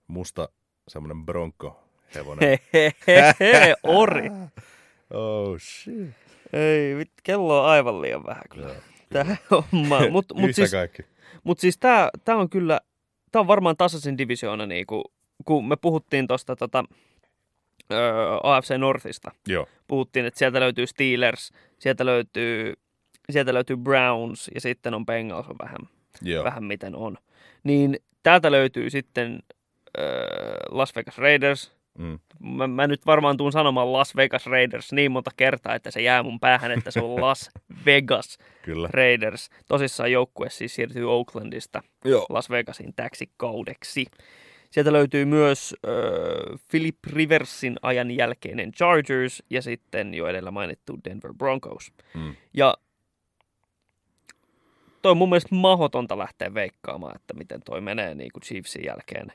Musta 0.07 0.49
semmonen 0.89 1.25
bronko 1.25 1.83
hevonen. 2.15 2.59
Hehehehe, 2.73 3.75
ori. 3.83 4.31
oh 5.11 5.59
shit. 5.61 6.11
Ei, 6.53 6.97
vit, 6.97 7.11
kello 7.23 7.63
on 7.63 7.69
aivan 7.69 8.03
liian 8.03 8.27
vähän 8.27 8.43
kyllä. 8.51 8.67
Joo, 8.69 8.77
tähän 9.09 9.39
hommaan. 9.51 10.13
Mutta 10.13 10.35
mut 10.35 10.45
Yhtä 10.49 10.57
siis, 10.57 10.71
kaikki. 10.71 11.03
mut 11.45 11.59
siis 11.59 11.79
tämä 11.79 12.11
tää 12.25 12.37
on 12.37 12.51
kyllä, 12.51 12.81
tämä 13.33 13.41
on 13.41 13.47
varmaan 13.47 13.77
tasaisin 13.77 14.19
divisioona, 14.19 14.67
niinku, 14.67 15.05
kun 15.45 15.69
me 15.69 15.77
puhuttiin 15.77 16.27
tuosta 16.27 16.57
tota, 16.57 16.85
öö, 17.93 18.39
AFC 18.43 18.79
Northista. 18.79 19.31
Joo, 19.47 19.67
Puhuttiin, 19.87 20.27
että 20.27 20.39
sieltä 20.39 20.61
löytyy 20.61 20.87
Steelers, 20.87 21.53
sieltä 21.79 22.07
löytyy, 22.07 22.75
sieltä 23.31 23.55
löytyy 23.55 23.77
Browns 23.77 24.51
ja 24.55 24.61
sitten 24.61 24.95
on 24.95 25.07
Bengals 25.07 25.49
on 25.49 25.57
vähän, 25.63 25.89
joo. 26.23 26.45
vähän 26.45 26.65
miten 26.65 26.97
on. 26.97 27.19
Niin 27.65 27.97
täältä 28.23 28.51
löytyy 28.51 28.91
sitten 28.91 29.43
öö, 29.99 30.57
Las 30.69 30.97
Vegas 30.97 31.19
Raiders. 31.19 31.73
Mm. 31.99 32.19
Mä, 32.41 32.67
mä 32.67 32.87
nyt 32.87 33.07
varmaan 33.07 33.37
tuun 33.37 33.53
sanomaan 33.53 33.93
Las 33.93 34.17
Vegas 34.17 34.47
Raiders 34.47 34.93
niin 34.93 35.13
monta 35.13 35.31
kertaa, 35.37 35.75
että 35.75 35.91
se 35.91 36.03
jää 36.03 36.23
mun 36.23 36.41
päähän, 36.41 36.73
että 36.73 36.91
se 36.91 37.01
on 37.01 37.21
Las 37.21 37.51
Vegas 37.87 38.39
Kyllä. 38.63 38.89
Raiders. 38.93 39.51
Tosissaan 39.69 40.13
joukkue 40.13 40.51
siis 40.51 40.75
siirtyy 40.75 41.11
Oaklandista 41.11 41.83
Joo. 42.05 42.27
Las 42.29 42.51
Vegasin 42.51 42.93
täksi 42.97 43.31
kaudeksi. 43.37 44.07
Sieltä 44.73 44.93
löytyy 44.93 45.25
myös 45.25 45.77
äh, 45.87 46.61
Philip 46.71 46.97
Riversin 47.07 47.77
ajan 47.83 48.11
jälkeinen 48.11 48.73
Chargers 48.73 49.43
ja 49.51 49.63
sitten 49.63 50.15
jo 50.15 50.27
edellä 50.27 50.51
mainittu 50.51 50.99
Denver 51.05 51.35
Broncos. 51.35 51.93
Mm. 52.15 52.35
Ja 52.55 52.77
toi 55.03 55.11
on 55.11 55.17
mun 55.17 55.29
mielestä 55.29 55.55
mahdotonta 55.55 56.19
lähteä 56.19 56.55
veikkaamaan, 56.55 57.17
että 57.17 57.35
miten 57.35 57.61
toi 57.65 57.81
menee 57.81 58.15
niin 58.15 58.33
kuin 58.33 58.43
Chiefsin 58.43 58.85
jälkeen. 58.85 59.33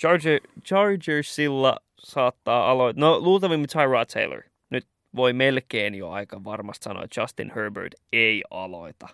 Charger, 0.00 0.40
Chargersilla 0.64 1.76
saattaa 1.98 2.70
aloittaa, 2.70 3.08
no 3.08 3.20
luultavimmin 3.20 3.68
Tyrod 3.68 4.06
Taylor. 4.12 4.42
Nyt 4.70 4.86
voi 5.16 5.32
melkein 5.32 5.94
jo 5.94 6.10
aika 6.10 6.44
varmasti 6.44 6.84
sanoa, 6.84 7.04
että 7.04 7.20
Justin 7.20 7.52
Herbert 7.54 7.94
ei 8.12 8.42
aloita. 8.50 9.08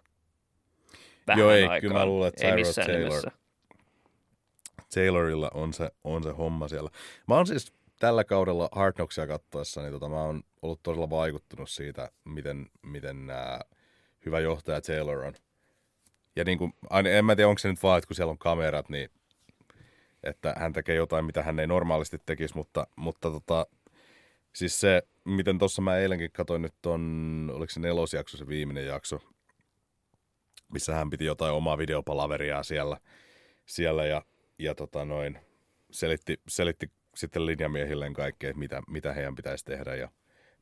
Vähän 1.26 1.40
Joo, 1.40 1.50
ei, 1.50 1.62
aikaan. 1.62 1.80
kyllä 1.80 1.94
mä 1.94 2.06
luulen, 2.06 2.28
että 2.28 2.40
Tyrod 2.40 2.86
Taylor. 2.86 2.98
nimessä. 2.98 3.30
Taylorilla 4.94 5.50
on 5.54 5.72
se, 5.72 5.90
on 6.04 6.22
se 6.22 6.30
homma 6.30 6.68
siellä. 6.68 6.90
Mä 7.28 7.34
oon 7.34 7.46
siis 7.46 7.72
tällä 8.00 8.24
kaudella 8.24 8.68
Hard 8.72 8.94
Knocksia 8.94 9.26
kattoessa, 9.26 9.82
niin 9.82 9.92
tota, 9.92 10.08
mä 10.08 10.22
oon 10.22 10.42
ollut 10.62 10.82
todella 10.82 11.10
vaikuttunut 11.10 11.70
siitä, 11.70 12.10
miten, 12.24 12.66
miten 12.82 13.30
ää, 13.30 13.60
hyvä 14.26 14.40
johtaja 14.40 14.80
Taylor 14.80 15.18
on. 15.18 15.34
Ja 16.36 16.44
niin 16.44 16.58
kuin, 16.58 16.72
en 17.10 17.24
mä 17.24 17.36
tiedä, 17.36 17.48
onko 17.48 17.58
se 17.58 17.68
nyt 17.68 17.82
vaan, 17.82 17.98
että 17.98 18.08
kun 18.08 18.16
siellä 18.16 18.30
on 18.30 18.38
kamerat, 18.38 18.88
niin 18.88 19.10
että 20.22 20.54
hän 20.58 20.72
tekee 20.72 20.94
jotain, 20.94 21.24
mitä 21.24 21.42
hän 21.42 21.58
ei 21.58 21.66
normaalisti 21.66 22.18
tekisi, 22.26 22.56
mutta, 22.56 22.86
mutta 22.96 23.30
tota, 23.30 23.66
siis 24.54 24.80
se, 24.80 25.02
miten 25.24 25.58
tuossa 25.58 25.82
mä 25.82 25.96
eilenkin 25.96 26.32
katsoin 26.32 26.62
nyt 26.62 26.86
on, 26.86 27.50
oliko 27.54 27.70
se 27.70 27.80
nelosjakso 27.80 28.36
se 28.36 28.48
viimeinen 28.48 28.86
jakso, 28.86 29.20
missä 30.72 30.94
hän 30.94 31.10
piti 31.10 31.24
jotain 31.24 31.52
omaa 31.52 31.78
videopalaveriaa 31.78 32.62
siellä, 32.62 32.96
siellä 33.66 34.06
ja, 34.06 34.22
ja 34.58 34.74
tota 34.74 35.04
noin, 35.04 35.38
selitti, 35.90 36.40
selitti 36.48 36.90
sitten 37.14 37.46
linjamiehilleen 37.46 38.12
kaikkea, 38.12 38.50
että 38.50 38.58
mitä, 38.58 38.82
mitä 38.88 39.12
heidän 39.12 39.34
pitäisi 39.34 39.64
tehdä 39.64 39.94
ja 39.94 40.08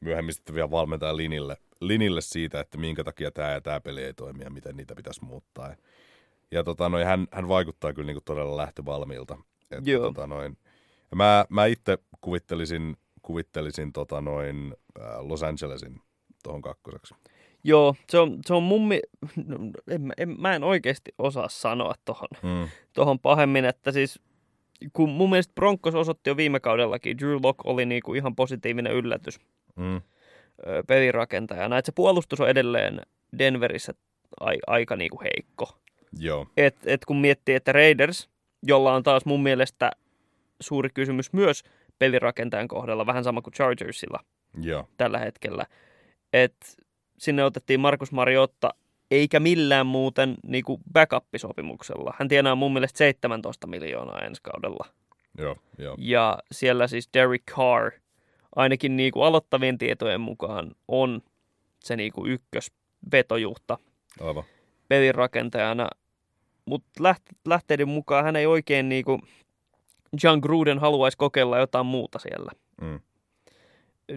myöhemmin 0.01 0.35
sitten 0.35 0.55
vielä 0.55 0.71
valmentaa 0.71 1.17
linille, 1.17 1.57
linille 1.81 2.21
siitä, 2.21 2.61
että 2.61 2.79
minkä 2.79 3.05
takia 3.05 3.31
tämä 3.31 3.51
ja 3.51 3.61
tämä 3.61 3.81
peli 3.81 4.03
ei 4.03 4.15
toimi 4.15 4.45
ja 4.45 4.51
miten 4.51 4.77
niitä 4.77 4.95
pitäisi 4.95 5.25
muuttaa. 5.25 5.69
Ja, 5.69 5.77
ja 6.51 6.65
tota 6.65 6.89
noin, 6.89 7.07
hän, 7.07 7.27
hän 7.33 7.49
vaikuttaa 7.49 7.93
kyllä 7.93 8.07
niinku 8.07 8.23
todella 8.25 8.57
lähtövalmiilta. 8.57 9.39
Että 9.71 9.91
Joo. 9.91 10.03
Tota 10.03 10.27
noin, 10.27 10.59
ja 11.11 11.17
mä, 11.17 11.47
mä 11.49 11.67
itse 11.67 11.99
kuvittelisin, 12.21 12.97
kuvittelisin 13.23 13.93
tota 13.93 14.21
noin, 14.21 14.75
Los 15.19 15.43
Angelesin 15.43 16.01
tuohon 16.43 16.63
kakkoseksi. 16.63 17.15
Joo, 17.65 17.95
se 18.09 18.19
on, 18.19 18.39
se 18.47 18.55
on 18.55 18.63
mummi... 18.63 19.01
No, 19.47 19.57
en, 19.91 20.13
en, 20.19 20.41
mä 20.41 20.55
en 20.55 20.65
oikeasti 20.65 21.15
osaa 21.19 21.49
sanoa 21.49 21.95
tohon, 22.05 22.29
Mm. 22.43 22.69
tohon 22.93 23.19
pahemmin, 23.19 23.65
että 23.65 23.93
siis 23.93 24.21
kun 24.93 25.09
mun 25.11 25.31
mielestä 25.31 25.53
Broncos 25.55 25.95
osoitti 25.95 26.31
jo 26.31 26.37
viime 26.37 26.61
kaudellakin, 26.61 27.19
Drew 27.19 27.39
Lock 27.43 27.67
oli 27.67 27.87
niinku 27.87 28.15
ihan 28.15 28.35
positiivinen 28.37 28.93
yllätys 28.93 29.41
Mm. 29.77 29.97
ö, 29.97 30.03
pelirakentajana. 30.87 31.79
Että 31.79 31.87
se 31.87 31.93
puolustus 31.95 32.41
on 32.41 32.49
edelleen 32.49 33.01
Denverissä 33.39 33.95
ai, 34.41 34.59
aika 34.67 34.97
niinku 34.97 35.21
heikko. 35.25 35.79
Joo, 36.19 36.47
Et, 36.57 36.77
et 36.87 37.05
kun 37.05 37.17
miettii, 37.21 37.55
että 37.55 37.73
Raiders, 37.73 38.29
jolla 38.63 38.95
on 38.95 39.03
taas 39.03 39.25
mun 39.25 39.43
mielestä 39.43 39.91
suuri 40.61 40.89
kysymys 40.95 41.33
myös 41.33 41.63
pelirakentajan 41.99 42.69
kohdalla, 42.69 43.07
vähän 43.07 43.25
sama 43.25 43.43
kuin 43.43 43.55
Chargersilla 43.55 44.21
joo, 44.63 44.89
tällä 44.97 45.19
hetkellä, 45.19 45.67
että 46.33 46.67
sinne 47.19 47.45
otettiin 47.45 47.81
Markus 47.81 48.13
Mariotta, 48.13 48.71
eikä 49.11 49.41
millään 49.41 49.87
muuten 49.87 50.35
niin 50.47 50.65
kuin 50.65 50.81
backup-sopimuksella. 50.93 52.15
Hän 52.19 52.29
tienaa 52.29 52.55
mun 52.55 52.73
mielestä 52.73 52.99
17 52.99 53.67
miljoonaa 53.67 54.21
ensi 54.21 54.43
kaudella. 54.43 54.87
joo, 55.39 55.57
joo. 55.79 55.95
Ja 55.99 56.39
siellä 56.53 56.87
siis 56.87 57.09
Derek 57.15 57.43
Carr, 57.51 57.91
ainakin 58.57 58.97
niin 58.97 59.13
kuin 59.13 59.25
aloittavien 59.27 59.79
tietojen 59.79 60.21
mukaan, 60.21 60.75
on 60.89 61.23
se 61.81 61.97
niin 61.97 62.13
kuin 62.13 62.31
ykkösvetojuhta 62.31 63.79
Aivan. 64.21 64.45
pelirakentajana. 64.89 65.89
Mutta 66.65 66.91
läht- 67.13 67.37
lähteiden 67.47 67.89
mukaan 67.89 68.25
hän 68.25 68.37
ei 68.37 68.47
oikein 68.47 68.89
niin 68.89 69.05
kuin 69.05 69.23
John 70.23 70.39
Gruden 70.43 70.79
haluaisi 70.79 71.17
kokeilla 71.19 71.59
jotain 71.59 71.87
muuta 71.87 72.19
siellä. 72.19 72.53
Mm. 72.81 73.01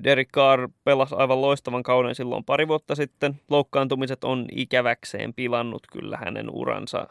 Derek 0.03 0.29
Carr 0.31 0.69
pelasi 0.83 1.15
aivan 1.15 1.41
loistavan 1.41 1.83
kauden 1.83 2.15
silloin 2.15 2.43
pari 2.43 2.67
vuotta 2.67 2.95
sitten. 2.95 3.41
Loukkaantumiset 3.49 4.23
on 4.23 4.45
ikäväkseen 4.51 5.33
pilannut 5.33 5.87
kyllä 5.91 6.17
hänen 6.17 6.49
uransa. 6.49 7.07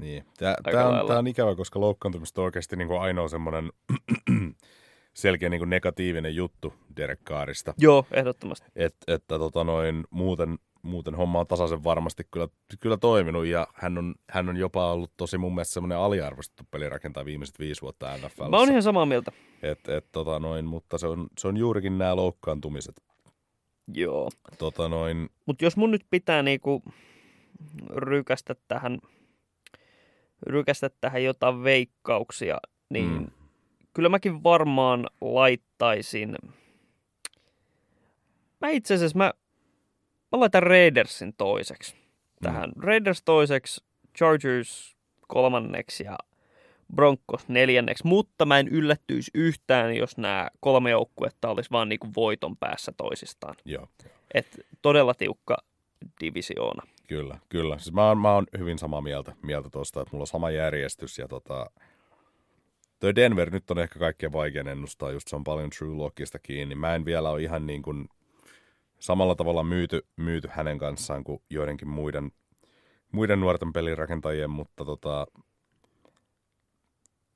Niin. 0.00 0.24
Tämä, 0.38 0.88
on, 0.88 1.06
tämä 1.06 1.18
on 1.18 1.26
ikävä, 1.26 1.54
koska 1.54 1.80
loukkaantumiset 1.80 2.38
on 2.38 2.44
oikeasti 2.44 2.76
niin 2.76 2.88
kuin 2.88 3.00
ainoa 3.00 3.28
semmoinen 3.28 3.72
selkeä 5.14 5.48
niin 5.48 5.60
kuin 5.60 5.70
negatiivinen 5.70 6.34
juttu 6.34 6.74
Derek 6.96 7.20
Carrista. 7.24 7.74
Joo, 7.78 8.06
ehdottomasti. 8.10 8.66
Et, 8.76 8.96
että 9.08 9.38
tota 9.38 9.64
noin, 9.64 10.04
muuten, 10.10 10.58
muuten 10.82 11.14
homma 11.14 11.40
on 11.40 11.46
tasaisen 11.46 11.84
varmasti 11.84 12.26
kyllä, 12.30 12.48
kyllä 12.80 12.96
toiminut 12.96 13.46
ja 13.46 13.66
hän 13.74 13.98
on, 13.98 14.14
hän 14.30 14.48
on 14.48 14.56
jopa 14.56 14.92
ollut 14.92 15.12
tosi 15.16 15.38
mun 15.38 15.54
mielestä 15.54 15.74
semmoinen 15.74 15.98
aliarvostettu 15.98 16.64
pelirakentaja 16.70 17.24
viimeiset 17.24 17.58
viisi 17.58 17.82
vuotta 17.82 18.16
NFL. 18.16 18.48
Mä 18.48 18.56
oon 18.56 18.68
ihan 18.68 18.82
samaa 18.82 19.06
mieltä. 19.06 19.32
et, 19.62 19.88
et, 19.88 20.06
tota 20.12 20.38
noin, 20.38 20.64
mutta 20.64 20.98
se 20.98 21.06
on, 21.06 21.26
se 21.38 21.48
on 21.48 21.56
juurikin 21.56 21.98
nämä 21.98 22.16
loukkaantumiset. 22.16 23.02
Joo. 23.94 24.30
Tota 24.58 24.88
noin, 24.88 25.30
Mutta 25.46 25.64
jos 25.64 25.76
mun 25.76 25.90
nyt 25.90 26.06
pitää 26.10 26.42
niinku 26.42 26.82
rykästä 27.88 28.56
tähän, 28.68 28.98
rykästä 30.46 30.90
tähän 31.00 31.24
jotain 31.24 31.64
veikkauksia, 31.64 32.58
niin 32.90 33.10
mm. 33.10 33.26
kyllä 33.94 34.08
mäkin 34.08 34.42
varmaan 34.42 35.06
laittaisin. 35.20 36.36
Mä 38.60 38.68
itse 38.68 38.94
asiassa 38.94 39.18
mä, 39.18 39.32
mä 40.32 40.40
laitan 40.40 40.62
Raidersin 40.62 41.34
toiseksi 41.38 41.96
tähän. 42.42 42.70
Mm. 42.76 42.82
Raiders 42.82 43.22
toiseksi, 43.22 43.84
Chargers 44.18 44.96
kolmanneksi 45.28 46.04
ja 46.04 46.18
Broncos 46.94 47.48
neljänneksi, 47.48 48.06
mutta 48.06 48.46
mä 48.46 48.58
en 48.58 48.68
yllättyisi 48.68 49.30
yhtään, 49.34 49.96
jos 49.96 50.16
nämä 50.16 50.48
kolme 50.60 50.90
joukkuetta 50.90 51.48
olisi 51.48 51.70
vaan 51.70 51.88
niinku 51.88 52.08
voiton 52.16 52.56
päässä 52.56 52.92
toisistaan. 52.96 53.54
joo, 53.64 53.88
Et 54.34 54.66
todella 54.82 55.14
tiukka 55.14 55.56
divisioona. 56.20 56.82
Kyllä, 57.08 57.38
kyllä. 57.48 57.78
Siis 57.78 57.94
mä, 57.94 58.08
oon, 58.08 58.18
mä 58.18 58.34
oon 58.34 58.46
hyvin 58.58 58.78
samaa 58.78 59.00
mieltä, 59.00 59.32
mieltä 59.42 59.70
tuosta, 59.70 60.00
että 60.00 60.10
mulla 60.12 60.22
on 60.22 60.26
sama 60.26 60.50
järjestys 60.50 61.18
ja 61.18 61.28
tota, 61.28 61.70
toi 63.00 63.14
Denver 63.14 63.50
nyt 63.50 63.70
on 63.70 63.78
ehkä 63.78 63.98
kaikkein 63.98 64.32
vaikein 64.32 64.68
ennustaa, 64.68 65.10
just 65.10 65.28
se 65.28 65.36
on 65.36 65.44
paljon 65.44 65.70
True 65.70 65.96
Lockista 65.96 66.38
kiinni. 66.38 66.74
Mä 66.74 66.94
en 66.94 67.04
vielä 67.04 67.30
ole 67.30 67.42
ihan 67.42 67.66
niin 67.66 67.82
kuin 67.82 68.08
samalla 69.00 69.34
tavalla 69.34 69.62
myyty, 69.64 70.06
myyty 70.16 70.48
hänen 70.52 70.78
kanssaan 70.78 71.24
kuin 71.24 71.42
joidenkin 71.50 71.88
muiden, 71.88 72.32
muiden 73.12 73.40
nuorten 73.40 73.72
pelirakentajien, 73.72 74.50
mutta 74.50 74.84
tota, 74.84 75.26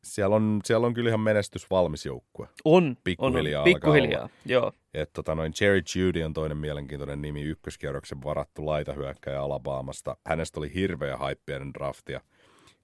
siellä 0.04 0.37
on, 0.37 0.61
siellä 0.64 0.87
on 0.87 0.94
kyllä 0.94 1.11
ihan 1.11 1.21
menestys 1.21 1.71
valmis 1.71 2.06
joukkue. 2.06 2.49
On, 2.64 2.97
Pikkuhiljaa 3.04 3.62
on, 3.62 3.68
on. 3.68 3.75
alkaa 3.75 3.92
Pikkuhiljaa, 3.92 4.28
joo. 4.47 4.73
Et 4.94 5.12
tota 5.12 5.35
noin 5.35 5.52
Jerry 5.61 5.83
Judy 5.97 6.23
on 6.23 6.33
toinen 6.33 6.59
mielenkiintoinen 6.59 7.23
nimi, 7.23 7.42
ykköskierroksen 7.42 8.23
varattu 8.25 8.66
laitahyökkäjä 8.66 9.42
Alabamasta. 9.42 10.16
Hänestä 10.26 10.61
oli 10.61 10.75
hirveä 10.75 11.16
hype 11.16 11.54
ennen 11.54 11.75
draftia. 11.75 12.21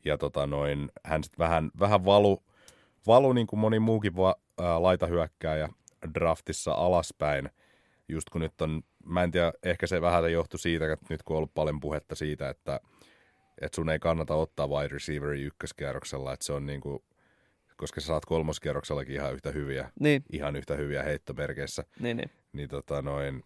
Ja 0.05 0.19
tota 0.19 0.47
noin, 0.47 0.91
hän 1.05 1.25
sitten 1.25 1.39
vähän, 1.39 1.71
vähän 1.81 2.05
valu, 2.05 2.43
valu 3.07 3.33
niin 3.33 3.47
kuin 3.47 3.61
moni 3.61 3.79
muukin 3.79 4.17
va, 4.17 4.35
ää, 4.59 4.83
laitahyökkääjä 4.83 5.69
draftissa 6.15 6.73
alaspäin. 6.73 7.51
Just 8.11 8.31
kun 8.31 8.41
nyt 8.41 8.61
on, 8.61 8.83
mä 9.05 9.23
en 9.23 9.31
tiedä, 9.31 9.53
ehkä 9.63 9.87
se 9.87 10.01
vähän 10.01 10.33
johtui 10.33 10.59
siitä, 10.59 10.93
että 10.93 11.07
nyt 11.11 11.23
kun 11.23 11.35
on 11.35 11.39
ollut 11.39 11.55
paljon 11.55 11.81
puhetta 11.81 12.15
siitä, 12.15 12.49
että, 12.51 12.81
että 13.61 13.77
sun 13.77 13.91
ei 13.91 13.99
kannata 13.99 14.35
ottaa 14.35 14.67
wide 14.69 14.89
receiveri 14.89 15.43
ykköskierroksella, 15.43 16.33
että 16.33 16.47
se 16.47 16.53
on 16.53 16.67
niin 16.67 16.81
kuin, 16.81 17.03
koska 17.77 18.01
sä 18.01 18.07
saat 18.07 18.27
kolmoskierroksellakin 18.27 19.15
ihan 19.15 19.35
yhtä 19.35 19.51
hyviä, 19.51 19.91
Niin, 20.01 20.23
ihan 20.33 20.57
yhtä 20.57 20.75
hyviä 20.75 21.03
heittomerkeissä 21.03 21.85
niin, 22.01 22.17
niin. 22.17 22.31
niin 22.53 22.69
tota 22.69 23.03
noin, 23.03 23.45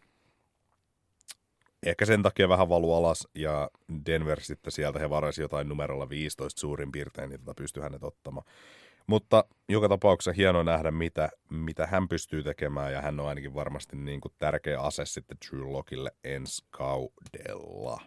ehkä 1.86 2.04
sen 2.04 2.22
takia 2.22 2.48
vähän 2.48 2.68
valu 2.68 2.94
alas 2.94 3.28
ja 3.34 3.70
Denver 4.06 4.40
sitten 4.40 4.72
sieltä 4.72 4.98
he 4.98 5.10
varasi 5.10 5.42
jotain 5.42 5.68
numerolla 5.68 6.08
15 6.08 6.60
suurin 6.60 6.92
piirtein, 6.92 7.30
niin 7.30 7.40
tota 7.40 7.54
pystyy 7.54 7.82
hänet 7.82 8.04
ottamaan. 8.04 8.46
Mutta 9.06 9.44
joka 9.68 9.88
tapauksessa 9.88 10.32
hieno 10.32 10.62
nähdä, 10.62 10.90
mitä, 10.90 11.28
mitä 11.50 11.86
hän 11.86 12.08
pystyy 12.08 12.42
tekemään, 12.42 12.92
ja 12.92 13.02
hän 13.02 13.20
on 13.20 13.28
ainakin 13.28 13.54
varmasti 13.54 13.96
niin 13.96 14.20
kuin 14.20 14.32
tärkeä 14.38 14.80
ase 14.80 15.06
sitten 15.06 15.38
Drew 15.50 15.72
Lockille 15.72 16.10
ensi 16.24 16.64
kaudella. 16.70 18.00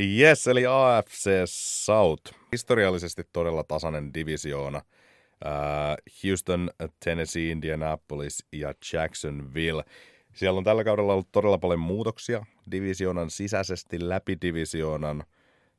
Yes, 0.00 0.46
eli 0.46 0.66
AFC 0.66 1.30
South. 1.46 2.34
Historiallisesti 2.52 3.22
todella 3.32 3.64
tasainen 3.64 4.14
divisioona. 4.14 4.82
Uh, 5.44 6.12
Houston, 6.24 6.70
Tennessee, 7.04 7.50
Indianapolis 7.50 8.46
ja 8.52 8.74
Jacksonville. 8.92 9.84
Siellä 10.34 10.58
on 10.58 10.64
tällä 10.64 10.84
kaudella 10.84 11.12
ollut 11.12 11.32
todella 11.32 11.58
paljon 11.58 11.80
muutoksia 11.80 12.46
divisioonan 12.70 13.30
sisäisesti 13.30 14.08
läpi 14.08 14.38
divisioonan. 14.42 15.24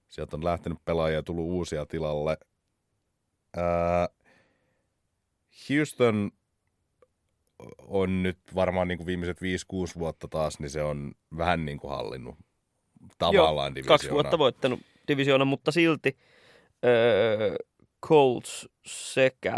Sieltä 0.07 0.35
on 0.35 0.45
lähtenyt 0.45 0.77
pelaajia 0.85 1.17
ja 1.17 1.23
tullut 1.23 1.45
uusia 1.45 1.85
tilalle. 1.85 2.37
Uh, 3.57 4.15
Houston 5.69 6.31
on 7.87 8.23
nyt 8.23 8.37
varmaan 8.55 8.87
niin 8.87 8.97
kuin 8.97 9.07
viimeiset 9.07 9.37
5-6 9.41 9.43
vuotta 9.99 10.27
taas, 10.27 10.59
niin 10.59 10.69
se 10.69 10.83
on 10.83 11.11
vähän 11.37 11.65
niin 11.65 11.77
kuin 11.77 11.91
hallinnut 11.91 12.35
tavallaan 13.17 13.73
Joo, 13.75 13.83
kaksi 13.87 14.11
vuotta 14.11 14.37
voittanut 14.37 14.79
divisioonan, 15.07 15.47
mutta 15.47 15.71
silti 15.71 16.17
öö, 16.85 17.55
Colts 18.05 18.69
sekä 18.85 19.57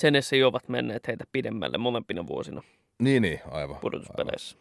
Tennessee 0.00 0.44
ovat 0.44 0.68
menneet 0.68 1.08
heitä 1.08 1.24
pidemmälle 1.32 1.78
molempina 1.78 2.26
vuosina. 2.26 2.62
Niin, 2.98 3.22
niin, 3.22 3.40
aivan. 3.50 3.76
Pudotuspeleissä. 3.76 4.58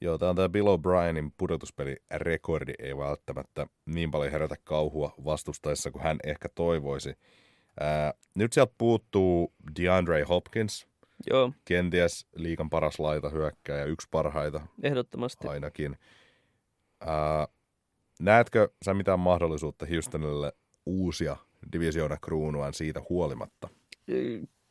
Joo, 0.00 0.18
tämä 0.18 0.30
on 0.30 0.36
tämä 0.36 0.48
Bill 0.48 0.66
O'Brienin 0.76 1.30
pudotuspelirekordi 1.36 2.72
ei 2.78 2.96
välttämättä 2.96 3.66
niin 3.86 4.10
paljon 4.10 4.32
herätä 4.32 4.56
kauhua 4.64 5.14
vastustaessa 5.24 5.90
kuin 5.90 6.02
hän 6.02 6.18
ehkä 6.24 6.48
toivoisi. 6.54 7.14
Ää, 7.80 8.14
nyt 8.34 8.52
sieltä 8.52 8.72
puuttuu 8.78 9.52
DeAndre 9.80 10.22
Hopkins, 10.22 10.86
Joo. 11.30 11.52
kenties 11.64 12.26
liikan 12.36 12.70
paras 12.70 12.98
laita 12.98 13.28
hyökkääjä, 13.28 13.84
yksi 13.84 14.08
parhaita 14.10 14.60
Ehdottomasti. 14.82 15.48
ainakin. 15.48 15.96
Ää, 17.00 17.48
näetkö 18.20 18.68
sä 18.84 18.94
mitään 18.94 19.20
mahdollisuutta 19.20 19.86
Houstonille 19.86 20.52
uusia 20.86 21.36
divisioona 21.72 22.16
kruunuaan 22.16 22.74
siitä 22.74 23.02
huolimatta? 23.08 23.68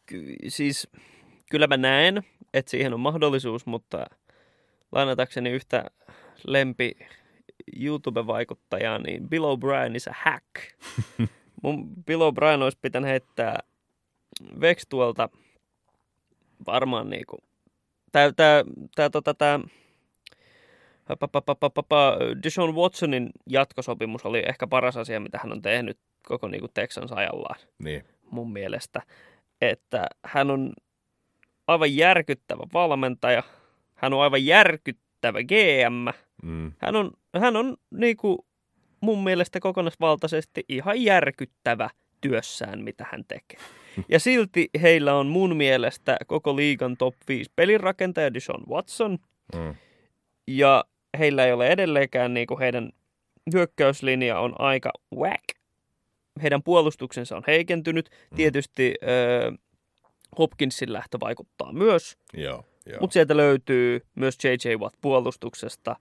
Ky- 0.06 0.36
siis 0.48 0.88
kyllä 1.52 1.68
mä 1.68 1.78
näen, 1.78 2.24
että 2.54 2.72
siihen 2.72 2.94
on 2.94 3.00
mahdollisuus, 3.00 3.66
mutta 3.66 4.06
lainatakseni 4.92 5.50
yhtä 5.50 5.86
lempi 6.48 6.92
YouTube-vaikuttajaa, 7.76 9.00
niin 9.00 9.30
Bill 9.30 9.46
O'Brien 9.46 9.96
is 9.96 10.08
a 10.08 10.14
hack. 10.16 10.46
Mun 11.64 12.04
Bill 12.06 12.22
O'Brien 12.22 12.64
olisi 12.64 12.78
pitänyt 12.82 13.10
heittää 13.10 13.60
Vex 14.62 14.84
tuolta 14.90 15.30
varmaan 16.66 17.10
niinku, 17.10 17.38
tää, 18.12 18.32
tää, 18.32 18.64
tää, 18.96 19.10
tota, 19.10 19.34
tää, 19.34 19.60
Deshaun 22.44 22.76
Watsonin 22.76 23.30
jatkosopimus 23.50 24.26
oli 24.26 24.44
ehkä 24.48 24.68
paras 24.68 24.98
asia, 24.98 25.20
mitä 25.20 25.40
hän 25.44 25.52
on 25.52 25.62
tehnyt 25.62 26.00
koko 26.28 26.48
niinku 26.48 26.68
Texans 26.74 27.12
ajallaan. 27.12 27.60
Niin. 27.84 28.04
Mun 28.32 28.54
mielestä. 28.54 29.02
Että 29.62 30.08
hän 30.26 30.52
on 30.52 30.74
aivan 31.68 31.96
järkyttävä 31.96 32.64
valmentaja. 32.74 33.44
Hän 33.98 34.14
on 34.14 34.22
aivan 34.22 34.46
järkyttävä 34.46 35.40
GM. 35.44 36.08
Mm. 36.44 36.72
Hän 36.78 36.96
on, 36.96 37.12
hän 37.40 37.56
on 37.56 37.78
niinku 37.92 38.46
mun 39.02 39.24
mielestä 39.24 39.60
kokonaisvaltaisesti 39.60 40.66
ihan 40.70 41.02
järkyttävä 41.02 41.90
työssään, 42.22 42.84
mitä 42.84 43.06
hän 43.12 43.24
tekee. 43.28 43.60
Ja 44.10 44.20
silti 44.20 44.70
heillä 44.82 45.16
on 45.16 45.28
mun 45.28 45.56
mielestä 45.56 46.18
koko 46.28 46.56
liigan 46.56 46.98
top 46.98 47.16
5 47.28 47.52
pelirakentaja 47.56 48.34
Deshaun 48.34 48.64
Watson. 48.70 49.18
Mm. 49.56 49.76
Ja 50.48 50.86
heillä 51.20 51.46
ei 51.46 51.54
ole 51.54 51.68
edelleenkään 51.68 52.34
niinku 52.34 52.60
heidän 52.60 52.90
hyökkäyslinja 53.54 54.40
on 54.40 54.56
aika 54.60 54.92
whack. 55.16 55.44
Heidän 56.42 56.64
puolustuksensa 56.64 57.38
on 57.38 57.44
heikentynyt. 57.48 58.10
Mm. 58.32 58.36
Tietysti 58.36 58.94
äh, 59.04 59.58
Hopkinsin 60.38 60.94
lähtö 60.94 61.18
vaikuttaa 61.20 61.74
myös. 61.74 62.18
Joo, 62.34 62.44
joo. 62.44 62.66
Mutta 63.02 63.14
sieltä 63.14 63.38
löytyy 63.38 64.02
myös 64.16 64.38
J.J. 64.44 64.76
Watt 64.76 64.96
puolustuksesta 65.02 65.96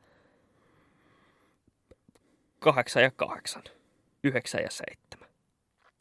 8 2.58 3.02
ja 3.02 3.10
8, 3.10 3.62
9 4.24 4.60
ja 4.62 4.70
7. 4.70 5.28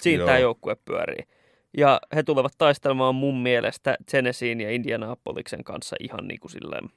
Siinä 0.02 0.20
Joo. 0.22 0.26
tämä 0.28 0.38
joukkue 0.38 0.76
pyörii. 0.86 1.24
Ja 1.78 2.02
he 2.16 2.24
tulevat 2.24 2.54
taistelemaan 2.58 3.16
mun 3.16 3.42
mielestä 3.42 3.98
Tennesseein 4.12 4.62
ja 4.62 4.72
Indianapoliksen 4.72 5.64
kanssa 5.64 5.96
ihan 6.00 6.28
niin 6.28 6.40
kuin 6.40 6.52
silleen, 6.52 6.90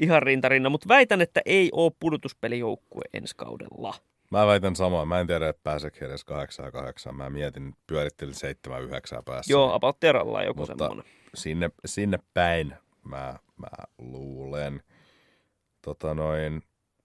ihan 0.00 0.22
rintarinna. 0.22 0.68
Mutta 0.70 0.88
väitän, 0.88 1.20
että 1.20 1.40
ei 1.46 1.68
ole 1.72 1.92
pudotuspelijoukkue 2.00 3.02
ensi 3.14 3.34
kaudella. 3.36 3.94
Mä 4.30 4.46
väitän 4.46 4.76
samaa. 4.76 5.04
Mä 5.06 5.20
en 5.20 5.26
tiedä, 5.26 5.48
että 5.48 5.62
pääseekö 5.62 6.06
edes 6.06 6.24
8 6.24 6.64
ja 6.64 6.72
8. 6.72 7.14
Mä 7.16 7.30
mietin, 7.30 7.74
pyörittelin 7.86 8.34
7 8.34 8.82
9 8.82 9.24
päässä. 9.24 9.52
Joo, 9.52 9.72
about 9.74 10.00
teralla 10.00 10.42
joku 10.42 10.60
Mutta- 10.60 10.84
semmoinen. 10.88 11.12
sinne, 11.34 11.70
sinne 11.86 12.18
päin 12.34 12.74
mä, 13.08 13.38
mä 13.56 13.68
luulen. 13.98 14.82
Tota 15.82 16.14
noin, 16.14 16.62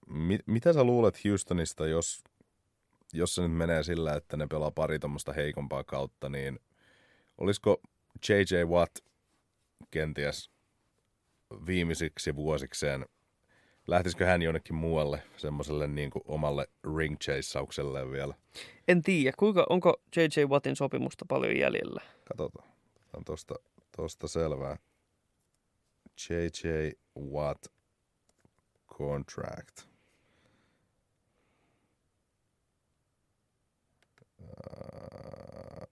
mit, 0.08 0.42
mitä 0.46 0.74
sä 0.74 0.84
luulet 0.84 1.26
Houstonista, 1.26 1.88
jos, 1.88 2.24
jos 3.14 3.36
se 3.36 3.42
nyt 3.42 3.58
menee 3.58 3.84
sillä, 3.84 4.16
että 4.16 4.38
ne 4.38 4.48
pelaa 4.48 4.72
pari 4.72 5.00
tuommoista 5.00 5.34
heikompaa 5.34 5.84
kautta, 5.84 6.30
niin 6.30 6.60
olisiko 7.38 7.82
J.J. 8.30 8.64
Watt 8.66 8.96
kenties 9.92 10.50
viimeisiksi 11.66 12.36
vuosikseen, 12.36 13.06
lähtisikö 13.88 14.26
hän 14.26 14.42
jonnekin 14.42 14.76
muualle 14.76 15.24
semmoiselle 15.38 15.88
niin 15.88 16.10
kuin 16.10 16.24
omalle 16.28 16.68
ring 16.98 17.18
chaseaukselle 17.18 18.12
vielä? 18.12 18.34
En 18.88 19.02
tiedä, 19.02 19.34
kuinka, 19.38 19.66
onko 19.70 20.02
J.J. 20.16 20.46
Wattin 20.46 20.76
sopimusta 20.76 21.26
paljon 21.28 21.58
jäljellä? 21.58 22.02
Katsotaan. 22.26 22.70
On 23.18 23.24
tosta 23.98 24.28
selvää. 24.28 24.78
J.J. 26.30 26.92
Watt 27.32 27.66
contract. 28.98 29.82
Ää, 34.42 35.88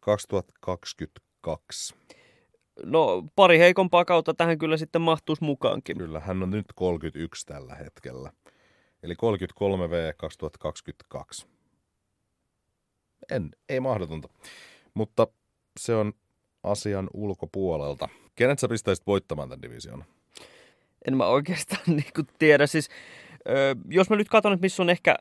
2022. 0.00 1.94
No, 2.84 3.24
pari 3.36 3.58
heikompaa 3.58 4.04
kautta 4.04 4.34
tähän 4.34 4.58
kyllä 4.58 4.76
sitten 4.76 5.02
mahtuisi 5.02 5.44
mukaankin. 5.44 5.98
Kyllä, 5.98 6.20
hän 6.20 6.42
on 6.42 6.50
nyt 6.50 6.66
31 6.74 7.46
tällä 7.46 7.74
hetkellä. 7.74 8.32
Eli 9.02 9.14
33 9.16 9.90
V 9.90 10.12
2022. 10.16 11.46
En, 13.30 13.50
ei 13.68 13.80
mahdotonta. 13.80 14.28
Mutta 14.94 15.26
se 15.80 15.94
on 15.94 16.12
asian 16.62 17.10
ulkopuolelta. 17.14 18.08
Kenet 18.36 18.58
sä 18.58 18.68
pistäisit 18.68 19.06
voittamaan 19.06 19.48
tämän 19.48 19.62
division? 19.62 20.04
En 21.08 21.16
mä 21.16 21.26
oikeastaan 21.26 21.82
niin 21.96 22.26
tiedä. 22.38 22.66
Siis, 22.66 22.88
ö, 23.48 23.76
jos 23.88 24.10
mä 24.10 24.16
nyt 24.16 24.28
katson, 24.28 24.52
että 24.52 24.64
missä 24.64 24.82
on 24.82 24.90
ehkä 24.90 25.16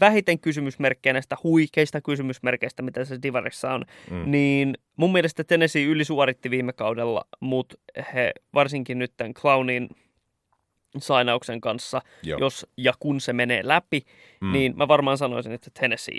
vähiten 0.00 0.38
kysymysmerkkejä 0.38 1.12
näistä 1.12 1.36
huikeista 1.42 2.00
kysymysmerkeistä, 2.00 2.82
mitä 2.82 3.04
se 3.04 3.18
Divarissa 3.22 3.72
on, 3.74 3.84
Mm. 4.10 4.30
niin 4.30 4.74
mun 4.96 5.12
mielestä 5.12 5.44
Tennessee 5.44 5.82
ylisuoritti 5.82 6.50
viime 6.50 6.72
kaudella, 6.72 7.24
mutta 7.40 7.76
he 8.14 8.32
varsinkin 8.54 8.98
nyt 8.98 9.12
tämän 9.16 9.34
Clownin 9.34 9.88
sainauksen 10.98 11.60
kanssa, 11.60 12.02
Joo. 12.22 12.38
jos 12.40 12.66
ja 12.76 12.92
kun 13.00 13.20
se 13.20 13.32
menee 13.32 13.60
läpi, 13.64 14.02
mm. 14.40 14.52
niin 14.52 14.76
mä 14.76 14.88
varmaan 14.88 15.18
sanoisin, 15.18 15.52
että 15.52 15.70
Tennessee. 15.80 16.18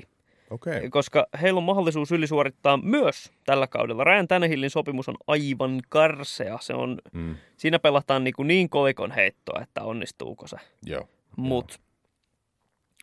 Okay. 0.50 0.90
Koska 0.90 1.28
heillä 1.42 1.58
on 1.58 1.64
mahdollisuus 1.64 2.12
ylisuorittaa 2.12 2.78
myös 2.78 3.32
tällä 3.46 3.68
kaudella. 3.68 4.04
Ryan 4.04 4.28
Tannehillin 4.28 4.70
sopimus 4.70 5.10
on 5.10 5.16
aivan 5.28 5.82
karsea. 5.90 6.58
Se 6.62 6.74
on, 6.74 6.98
Mm. 7.14 7.36
siinä 7.58 7.80
pelataan 7.80 8.24
niin, 8.24 8.34
kuin 8.34 8.48
niin 8.48 8.70
kolikon 8.70 9.12
heittoa, 9.12 9.62
että 9.62 9.82
onnistuuko 9.84 10.48
se. 10.48 10.58
Joo. 10.86 11.08
Mutta 11.38 11.80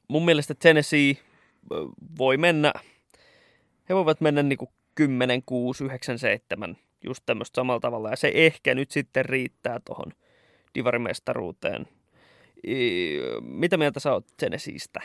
mun 0.09 0.25
mielestä 0.25 0.55
Tennessee 0.55 1.15
voi 2.19 2.37
mennä, 2.37 2.73
he 3.89 3.95
voivat 3.95 4.21
mennä 4.21 4.43
niin 4.43 4.59
kuin 4.59 4.71
10, 4.95 5.43
6, 5.47 5.85
9, 5.85 6.19
7, 6.19 6.77
just 7.05 7.23
tämmöistä 7.27 7.55
samalla 7.57 7.81
tavalla. 7.81 8.11
Ja 8.11 8.17
se 8.17 8.33
ehkä 8.35 8.75
nyt 8.75 8.91
sitten 8.91 9.25
riittää 9.25 9.81
tuohon 9.85 10.13
divarimestaruuteen. 10.75 11.89
I, 12.67 13.17
mitä 13.41 13.77
mieltä 13.77 14.01
sä 14.01 14.13
oot 14.13 14.27
Tennesseestä? 14.37 15.01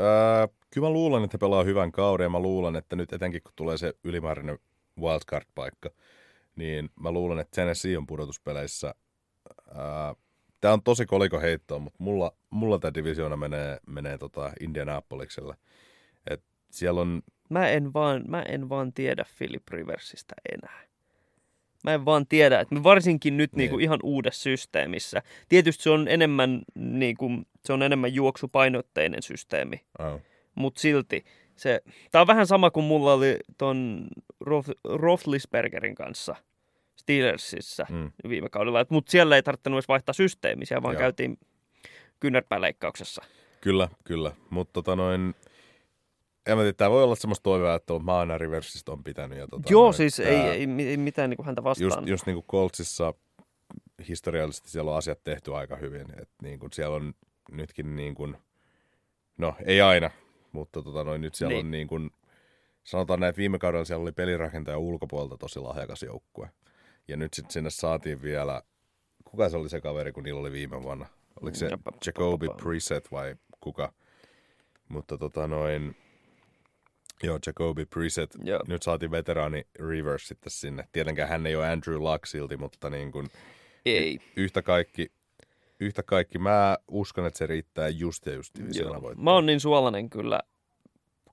Öö, 0.00 0.48
kyllä 0.70 0.86
mä 0.88 0.92
luulen, 0.92 1.24
että 1.24 1.34
he 1.34 1.38
pelaa 1.38 1.64
hyvän 1.64 1.92
kauden 1.92 2.24
ja 2.24 2.30
mä 2.30 2.40
luulen, 2.40 2.76
että 2.76 2.96
nyt 2.96 3.12
etenkin 3.12 3.42
kun 3.42 3.52
tulee 3.56 3.78
se 3.78 3.94
ylimääräinen 4.04 4.58
wildcard-paikka, 5.00 5.90
niin 6.56 6.90
mä 7.00 7.12
luulen, 7.12 7.38
että 7.38 7.56
Tennessee 7.56 7.98
on 7.98 8.06
pudotuspeleissä 8.06 8.94
öö, 9.68 9.74
tää 10.60 10.72
on 10.72 10.82
tosi 10.82 11.06
kolikoheittoa, 11.06 11.78
mutta 11.78 11.96
mulla, 12.02 12.32
mulla 12.50 12.78
tämä 12.78 12.94
divisioona 12.94 13.36
menee, 13.36 13.78
menee 13.86 14.18
tota 14.18 14.52
Indianapoliselle. 14.60 15.54
Et 16.30 16.42
siellä 16.70 17.00
on, 17.00 17.22
Mä 17.50 17.68
en 17.68 17.92
vaan, 17.92 18.24
mä 18.28 18.42
en 18.42 18.68
vaan 18.68 18.92
tiedä 18.92 19.24
Philip 19.38 19.68
Riversistä 19.70 20.34
enää. 20.52 20.82
Mä 21.82 21.94
en 21.94 22.04
vaan 22.04 22.26
tiedä, 22.26 22.60
että 22.60 22.82
varsinkin 22.82 23.36
nyt 23.36 23.52
Niin. 23.52 23.58
niinku 23.58 23.78
ihan 23.78 23.98
uudessa 24.02 24.42
systeemissä. 24.42 25.22
Tietysti 25.48 25.82
se 25.82 25.90
on 25.90 26.08
enemmän, 26.08 26.62
niinku, 26.74 27.30
se 27.64 27.72
on 27.72 27.82
enemmän 27.82 28.14
juoksupainotteinen 28.14 29.22
systeemi, 29.22 29.84
oh, 29.98 30.20
mutta 30.54 30.80
silti 30.80 31.24
se, 31.56 31.80
tää 32.10 32.20
on 32.20 32.26
vähän 32.26 32.46
sama 32.46 32.70
kuin 32.70 32.84
mulla 32.86 33.12
oli 33.12 33.36
ton 33.58 34.06
Roth, 34.40 34.70
Roethlisbergerin 34.84 35.94
kanssa 35.94 36.36
Steelersissa 36.96 37.86
mm, 37.90 38.10
viime 38.28 38.48
kaudella. 38.48 38.86
Mutta 38.88 39.10
siellä 39.10 39.36
ei 39.36 39.42
tarvinnut 39.42 39.76
edes 39.78 39.88
vaihtaa 39.88 40.12
systeemiä, 40.12 40.82
vaan 40.82 40.94
Joo. 40.94 41.00
käytiin 41.00 41.38
kyynärpääleikkauksessa. 42.20 43.22
kyllä, 43.60 43.88
kyllä. 44.04 44.32
Mutta 44.50 44.72
tota 44.72 44.96
noin, 44.96 45.34
en 46.46 46.56
mä 46.56 46.62
tiedä, 46.62 46.72
tää 46.72 46.90
voi 46.90 47.02
olla 47.02 47.14
semmoista 47.14 47.42
toivoa, 47.42 47.74
että 47.74 47.98
mä 47.98 48.18
aina 48.18 48.38
Riversista 48.38 48.92
on 48.92 49.04
pitänyt. 49.04 49.38
Ja 49.38 49.46
tota 49.48 49.68
Joo, 49.72 49.82
noin, 49.82 49.94
siis 49.94 50.16
tää- 50.16 50.26
ei, 50.26 50.36
ei, 50.40 50.68
ei 50.88 50.96
mitään 50.96 51.30
niinku 51.30 51.42
häntä 51.44 51.64
vastaan. 51.64 51.84
just, 51.90 52.08
just 52.08 52.26
niin 52.26 52.34
kuin 52.34 52.46
Coltsissa 52.46 53.14
historiallisesti 54.08 54.70
siellä 54.70 54.90
on 54.90 54.96
asiat 54.96 55.24
tehty 55.24 55.54
aika 55.54 55.76
hyvin. 55.76 56.06
Et 56.22 56.28
niin 56.42 56.58
kuin 56.60 56.72
siellä 56.72 56.96
on 56.96 57.14
nytkin 57.52 57.96
niin 57.96 58.14
kuin, 58.14 58.36
no 59.38 59.54
ei 59.64 59.80
aina, 59.80 60.10
mutta 60.52 60.82
tota 60.82 61.04
noin, 61.04 61.20
nyt 61.20 61.34
siellä 61.34 61.52
Niin. 61.54 61.66
on 61.66 61.70
niin 61.70 61.88
kuin, 61.88 62.10
sanotaan 62.84 63.20
näin, 63.20 63.28
että 63.30 63.38
viime 63.40 63.58
kaudella 63.58 63.84
siellä 63.84 64.02
oli 64.02 64.12
pelirakentaja 64.12 64.78
ulkopuolelta 64.78 65.36
tosi 65.36 65.58
lahjakas 65.58 66.02
joukkue. 66.02 66.50
Ja 67.08 67.16
nyt 67.16 67.34
sitten 67.34 67.52
sinne 67.52 67.70
saatiin 67.70 68.22
vielä, 68.22 68.62
kuka 69.24 69.48
se 69.48 69.56
oli 69.56 69.68
se 69.68 69.80
kaveri, 69.80 70.12
kun 70.12 70.22
niillä 70.24 70.40
oli 70.40 70.52
viime 70.52 70.82
vuonna? 70.82 71.06
Oliko 71.42 71.56
se 71.56 71.68
papa. 71.84 72.54
Preset 72.62 73.12
vai 73.12 73.36
kuka? 73.60 73.92
Mutta 74.88 75.18
tota 75.18 75.46
noin, 75.46 75.96
joo, 77.22 77.38
Jacoby 77.46 77.86
Preset. 77.86 78.36
Joo. 78.44 78.60
Nyt 78.68 78.82
saatiin 78.82 79.10
veteraani 79.10 79.66
Rivers 79.88 80.28
sitten 80.28 80.50
sinne. 80.50 80.88
Tietenkään 80.92 81.28
hän 81.28 81.46
ei 81.46 81.56
ole 81.56 81.68
Andrew 81.68 81.96
Luck 81.96 82.26
silti, 82.26 82.56
mutta 82.56 82.90
niin 82.90 83.12
kuin 83.12 83.28
Ei. 83.86 84.18
yhtä 84.36 84.62
kaikki, 84.62 85.12
yhtä 85.80 86.02
kaikki 86.02 86.38
mä 86.38 86.76
uskon, 86.88 87.26
että 87.26 87.38
se 87.38 87.46
riittää 87.46 87.88
just 87.88 88.26
ja 88.26 88.34
just. 88.34 88.58
Mä 89.16 89.32
oon 89.32 89.46
niin 89.46 89.60
suolainen 89.60 90.10
kyllä 90.10 90.40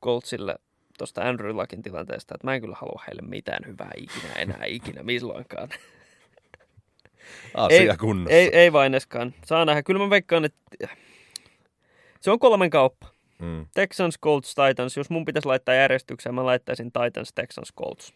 Coltsille 0.04 0.56
tuosta 0.98 1.22
Andrew 1.30 1.56
Luckin 1.56 1.82
tilanteesta, 1.82 2.36
että 2.36 2.48
mä 2.48 2.56
en 2.56 2.62
kyllä 2.62 2.76
halua 2.82 3.04
heille 3.08 3.22
mitään 3.22 3.64
hyvää 3.68 3.92
ikinä 3.98 4.34
enää 4.34 4.66
ikinä 4.78 5.04
milloinkaan. 5.04 5.70
Asia 7.54 7.92
ei, 7.92 7.98
kunnossa. 7.98 8.36
ei, 8.36 8.50
ei 8.54 8.74
vaineskaan. 8.74 9.34
Saa 9.46 9.66
nähdä. 9.66 9.84
Kyllä 9.84 10.04
mä 10.04 10.10
veikkaan, 10.10 10.46
että 10.46 10.88
se 12.20 12.32
on 12.32 12.40
kolmen 12.40 12.70
kauppa. 12.70 13.08
Mm. 13.40 13.66
Texans, 13.74 14.20
Colts, 14.20 14.56
Titans. 14.56 14.98
Jos 14.98 15.10
mun 15.10 15.26
pitäisi 15.26 15.48
laittaa 15.48 15.76
järjestykseen, 15.76 16.36
mä 16.36 16.46
laittaisin 16.46 16.92
Titans, 16.92 17.34
Texans, 17.34 17.74
Colts. 17.78 18.14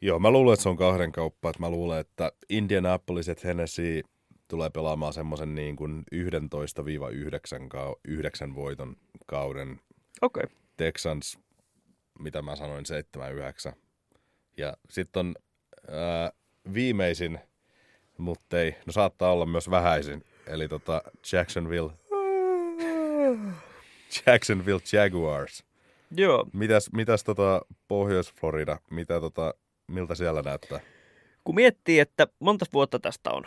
Joo, 0.00 0.18
mä 0.18 0.30
luulen, 0.30 0.52
että 0.52 0.62
se 0.62 0.68
on 0.68 0.76
kahden 0.76 1.12
kauppa. 1.12 1.50
Että 1.50 1.60
mä 1.60 1.70
luulen, 1.70 2.00
että 2.00 2.32
Indianapolis 2.48 3.28
ja 3.28 3.34
Tennessee 3.34 4.02
tulee 4.48 4.70
pelaamaan 4.70 5.12
semmoisen 5.12 5.54
niin 5.54 5.76
kuin 5.76 6.04
11-9 6.14 7.68
kau- 7.68 8.00
9 8.08 8.54
voiton 8.54 8.96
kauden. 9.26 9.80
Okei. 10.22 10.44
Okay. 10.44 10.56
Texans, 10.76 11.38
mitä 12.18 12.42
mä 12.42 12.56
sanoin, 12.56 12.84
7-9. 13.68 13.72
Ja 14.56 14.76
sitten 14.90 15.20
on 15.20 15.34
ää, 15.90 16.30
viimeisin, 16.74 17.38
mutta 18.18 18.60
ei, 18.60 18.76
no 18.86 18.92
saattaa 18.92 19.32
olla 19.32 19.46
myös 19.46 19.70
vähäisin. 19.70 20.24
Eli 20.46 20.68
tota 20.68 21.02
Jacksonville, 21.32 21.92
Jacksonville 24.26 24.80
Jaguars. 24.92 25.64
Joo. 26.16 26.46
Mitäs, 26.52 26.90
mitäs 26.92 27.24
tota 27.24 27.60
Pohjois-Florida, 27.88 28.78
mitä 28.90 29.20
tota, 29.20 29.54
miltä 29.86 30.14
siellä 30.14 30.42
näyttää? 30.42 30.80
Kun 31.44 31.54
miettii, 31.54 32.00
että 32.00 32.26
monta 32.40 32.66
vuotta 32.72 32.98
tästä 32.98 33.30
on. 33.30 33.44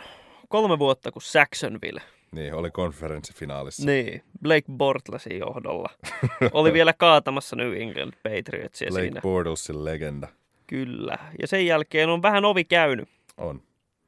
Kolme 0.48 0.78
vuotta 0.78 1.12
kuin 1.12 1.22
Saxonville. 1.22 2.02
Niin, 2.32 2.54
oli 2.54 2.70
konferenssifinaalissa. 2.70 3.86
Niin, 3.86 4.22
Blake 4.42 4.72
Bortlesin 4.72 5.38
johdolla. 5.38 5.88
Oli 6.52 6.72
vielä 6.72 6.92
kaatamassa 6.92 7.56
New 7.56 7.76
England 7.76 8.12
Patriotsia 8.22 8.88
Blake 8.88 9.02
siinä. 9.02 9.20
Bortlesin 9.20 9.84
legenda. 9.84 10.28
Kyllä. 10.66 11.18
Ja 11.40 11.46
sen 11.46 11.66
jälkeen 11.66 12.08
on 12.08 12.22
vähän 12.22 12.44
ovi 12.44 12.64
käynyt. 12.64 13.08
On. 13.36 13.62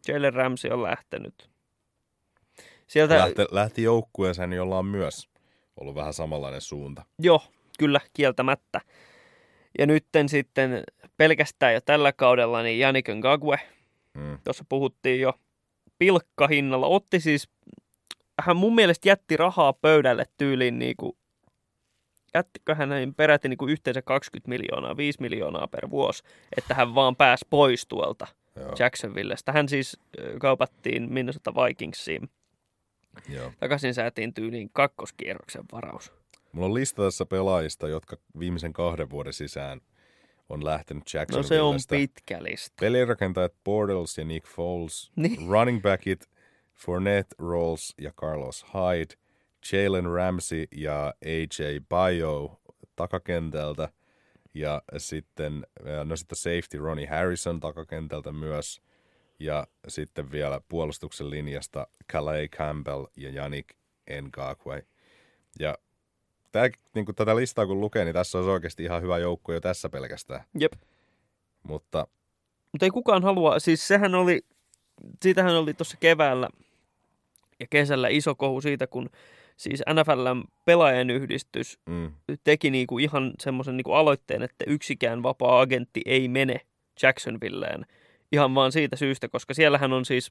Jalen 0.08 0.34
Ramsey 0.34 0.70
on 0.70 0.82
lähtenyt. 0.82 1.50
Sieltä, 2.86 3.18
Lähti, 3.18 3.44
lähti 3.50 3.82
joukkueeseen, 3.82 4.52
jolla 4.52 4.78
on 4.78 4.86
myös 4.86 5.28
ollut 5.80 5.94
vähän 5.94 6.12
samanlainen 6.12 6.60
suunta. 6.60 7.02
joo, 7.18 7.42
kyllä, 7.78 8.00
kieltämättä. 8.14 8.80
Ja 9.78 9.86
nytten 9.86 10.28
sitten 10.28 10.84
pelkästään 11.16 11.74
jo 11.74 11.80
tällä 11.80 12.12
kaudella 12.12 12.62
niin 12.62 12.80
Yannick 12.80 13.08
Ngakwe, 13.14 13.58
Mm. 14.14 14.38
tuossa 14.44 14.64
puhuttiin 14.68 15.20
jo 15.20 15.32
pilkkahinnalla, 15.98 16.86
otti 16.86 17.20
siis, 17.20 17.48
hän 18.40 18.56
mun 18.56 18.74
mielestä 18.74 19.08
jätti 19.08 19.36
rahaa 19.36 19.72
pöydälle 19.72 20.24
tyyliin 20.36 20.78
niin 20.78 20.94
kuin, 20.96 21.12
jättikö 22.34 22.74
hän 22.74 22.88
näin 22.88 23.14
peräti 23.14 23.48
niin 23.48 23.58
kuin 23.58 23.70
yhteensä 23.72 24.02
20 24.02 24.48
miljoonaa, 24.48 24.96
5 24.96 25.20
miljoonaa 25.20 25.66
per 25.68 25.90
vuosi, 25.90 26.22
että 26.56 26.74
hän 26.74 26.94
vaan 26.94 27.16
pääsi 27.16 27.46
pois 27.50 27.86
tuolta 27.86 28.26
Joo, 28.56 28.74
Jacksonvillestä. 28.78 29.52
Hän 29.52 29.68
siis 29.68 29.98
kaupattiin 30.40 31.12
Minnesota 31.12 31.54
Vikingsiin. 31.54 32.30
Joo. 33.28 33.52
Takaisin 33.60 33.94
säätiin 33.94 34.34
tyyliin 34.34 34.70
kakkoskierroksen 34.72 35.64
varaus. 35.72 36.12
Mulla 36.52 36.66
on 36.66 36.74
lista 36.74 37.02
tässä 37.02 37.26
pelaajista, 37.26 37.88
jotka 37.88 38.16
viimeisen 38.38 38.72
kahden 38.72 39.10
vuoden 39.10 39.32
sisään 39.32 39.80
on 40.48 40.64
lähtenyt 40.64 41.04
No 41.32 41.42
se 41.42 41.60
on 41.60 41.76
pitkä 41.90 42.42
lista. 42.42 42.74
Pelirakentajat 42.80 43.52
Bortles 43.64 44.18
ja 44.18 44.24
Nick 44.24 44.46
Foles, 44.46 45.10
Niin. 45.16 45.48
running 45.48 45.82
backit 45.82 46.30
Fournette, 46.74 47.34
Rolls 47.38 47.94
ja 47.98 48.10
Carlos 48.12 48.66
Hyde, 48.74 49.14
Jalen 49.72 50.10
Ramsey 50.10 50.64
ja 50.76 51.14
AJ 51.24 51.78
Bayo 51.88 52.60
takakentältä 52.96 53.88
ja 54.54 54.82
sitten, 54.96 55.66
no 56.04 56.16
sitten 56.16 56.36
safety 56.38 56.78
Ronnie 56.78 57.06
Harrison 57.06 57.60
takakentältä 57.60 58.32
myös 58.32 58.82
ja 59.44 59.66
sitten 59.88 60.30
vielä 60.30 60.60
puolustuksen 60.68 61.30
linjasta 61.30 61.86
Calais 62.12 62.50
Campbell 62.50 63.06
ja 63.16 63.30
Yannick 63.30 63.70
Ngakwe. 64.22 64.86
Ja 65.58 65.78
tää, 66.52 66.68
niin 66.94 67.06
kun 67.06 67.14
tätä 67.14 67.36
listaa 67.36 67.66
kun 67.66 67.80
lukee, 67.80 68.04
niin 68.04 68.14
tässä 68.14 68.38
olisi 68.38 68.50
oikeasti 68.50 68.84
ihan 68.84 69.02
hyvä 69.02 69.18
joukko 69.18 69.52
jo 69.52 69.60
tässä 69.60 69.88
pelkästään. 69.88 70.44
Jep. 70.60 70.72
Mutta 71.62 72.06
Mutta 72.72 72.86
ei 72.86 72.90
kukaan 72.90 73.22
halua, 73.22 73.58
siis 73.58 73.88
sehän 73.88 74.14
oli, 74.14 74.40
siitähän 75.22 75.56
oli 75.56 75.74
tuossa 75.74 75.96
keväällä 76.00 76.48
ja 77.60 77.66
kesällä 77.70 78.08
iso 78.08 78.34
kohu 78.34 78.60
siitä, 78.60 78.86
kun 78.86 79.10
siis 79.56 79.82
NFLn 79.92 80.44
pelaajan 80.64 81.10
yhdistys 81.10 81.78
mm, 81.86 82.12
teki 82.44 82.70
niinku 82.70 82.98
ihan 82.98 83.32
semmoisen 83.40 83.76
niinku 83.76 83.92
aloitteen, 83.92 84.42
että 84.42 84.64
yksikään 84.66 85.22
vapaa-agentti 85.22 86.00
ei 86.06 86.28
mene 86.28 86.60
Jacksonvilleen. 87.02 87.86
Ihan 88.32 88.54
vaan 88.54 88.72
siitä 88.72 88.96
syystä, 88.96 89.28
koska 89.28 89.54
siellähän 89.54 89.92
on 89.92 90.04
siis, 90.04 90.30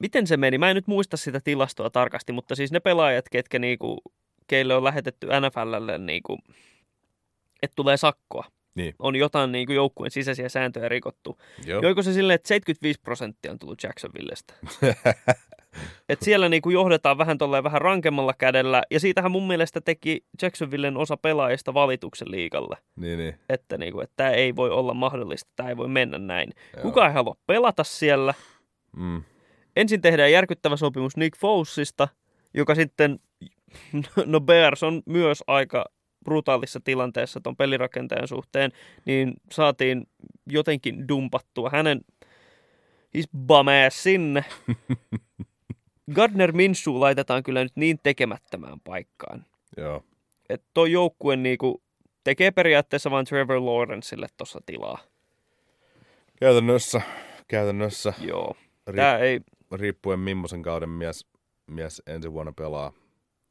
miten 0.00 0.26
se 0.26 0.36
meni? 0.36 0.58
Mä 0.58 0.70
en 0.70 0.74
nyt 0.74 0.86
muista 0.86 1.16
sitä 1.16 1.40
tilastoa 1.40 1.90
tarkasti, 1.90 2.32
mutta 2.32 2.54
siis 2.54 2.72
ne 2.72 2.80
pelaajat, 2.80 3.28
ketkä 3.28 3.58
niinku, 3.58 3.98
keille 4.46 4.74
on 4.74 4.84
lähetetty 4.84 5.26
NFLlle, 5.26 5.98
niinku, 5.98 6.38
että 7.62 7.74
tulee 7.76 7.96
sakkoa. 7.96 8.44
Niin. 8.74 8.94
On 8.98 9.16
jotain 9.16 9.52
niinku 9.52 9.72
joukkueen 9.72 10.10
sisäisiä 10.10 10.48
sääntöjä 10.48 10.88
rikottu. 10.88 11.38
joo. 11.66 11.82
Joiko 11.82 12.02
se 12.02 12.12
silleen, 12.12 12.34
että 12.34 12.48
75 12.48 13.00
prosenttia 13.00 13.52
on 13.52 13.58
tullut 13.58 13.82
Jacksonvillestä? 13.82 14.54
Et 16.08 16.22
siellä 16.22 16.48
niinku 16.48 16.70
johdetaan 16.70 17.18
vähän 17.18 17.38
tolleen 17.38 17.64
vähän 17.64 17.80
rankemmalla 17.80 18.34
kädellä, 18.38 18.82
ja 18.90 19.00
siitähän 19.00 19.30
mun 19.30 19.46
mielestä 19.46 19.80
teki 19.80 20.24
Jacksonvillen 20.42 20.96
osa 20.96 21.16
pelaajista 21.16 21.74
valituksen 21.74 22.30
liikalle, 22.30 22.76
niin, 22.96 23.18
niin. 23.18 23.34
että 23.48 23.78
niinku, 23.78 24.00
että 24.00 24.14
tämä 24.16 24.30
ei 24.30 24.56
voi 24.56 24.70
olla 24.70 24.94
mahdollista, 24.94 25.50
tämä 25.56 25.68
ei 25.68 25.76
voi 25.76 25.88
mennä 25.88 26.18
näin. 26.18 26.52
Joo. 26.76 26.82
Kuka 26.82 27.06
ei 27.06 27.12
halua 27.12 27.36
pelata 27.46 27.84
siellä. 27.84 28.34
Mm. 28.96 29.22
Ensin 29.76 30.00
tehdään 30.00 30.32
järkyttävä 30.32 30.76
sopimus 30.76 31.16
Nick 31.16 31.38
Folesista, 31.38 32.08
joka 32.54 32.74
sitten, 32.74 33.18
no 34.26 34.40
Bears 34.40 34.82
on 34.82 35.02
myös 35.06 35.44
aika 35.46 35.84
brutaalissa 36.24 36.80
tilanteessa 36.84 37.40
ton 37.40 37.56
pelirakentajan 37.56 38.28
suhteen, 38.28 38.72
niin 39.04 39.34
saatiin 39.52 40.06
jotenkin 40.46 41.08
dumpattua 41.08 41.70
hänen 41.70 42.00
his 43.14 43.28
sinne. 43.88 44.44
Gardner 46.14 46.52
Minshew 46.52 46.94
laitetaan 47.00 47.42
kyllä 47.42 47.62
nyt 47.62 47.72
niin 47.76 47.98
tekemättömään 48.02 48.80
paikkaan. 48.80 49.46
Joo. 49.76 50.04
Että 50.48 50.66
toi 50.74 50.92
joukkue 50.92 51.36
niinku 51.36 51.82
tekee 52.24 52.50
periaatteessa 52.50 53.10
vain 53.10 53.26
Trevor 53.26 53.64
Lawrencelle 53.66 54.26
tuossa 54.36 54.60
tilaa. 54.66 54.98
Käytännössä, 56.40 57.00
käytännössä. 57.48 58.12
Joo. 58.20 58.56
Ri- 58.90 58.96
Tää 58.96 59.18
ei, 59.18 59.40
riippuen 59.72 60.18
millaisen 60.20 60.62
kauden 60.62 60.88
mies, 60.88 61.26
mies 61.66 62.02
ensi 62.06 62.32
vuonna 62.32 62.52
pelaa, 62.52 62.92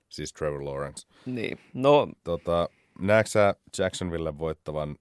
siis 0.10 0.34
Trevor 0.34 0.66
Lawrence. 0.66 1.08
Niin. 1.26 1.60
No, 1.74 2.08
Tota, 2.24 2.70
näetkö 3.00 3.30
sä 3.30 3.56
Jacksonville 3.78 4.38
voittavan 4.38 4.96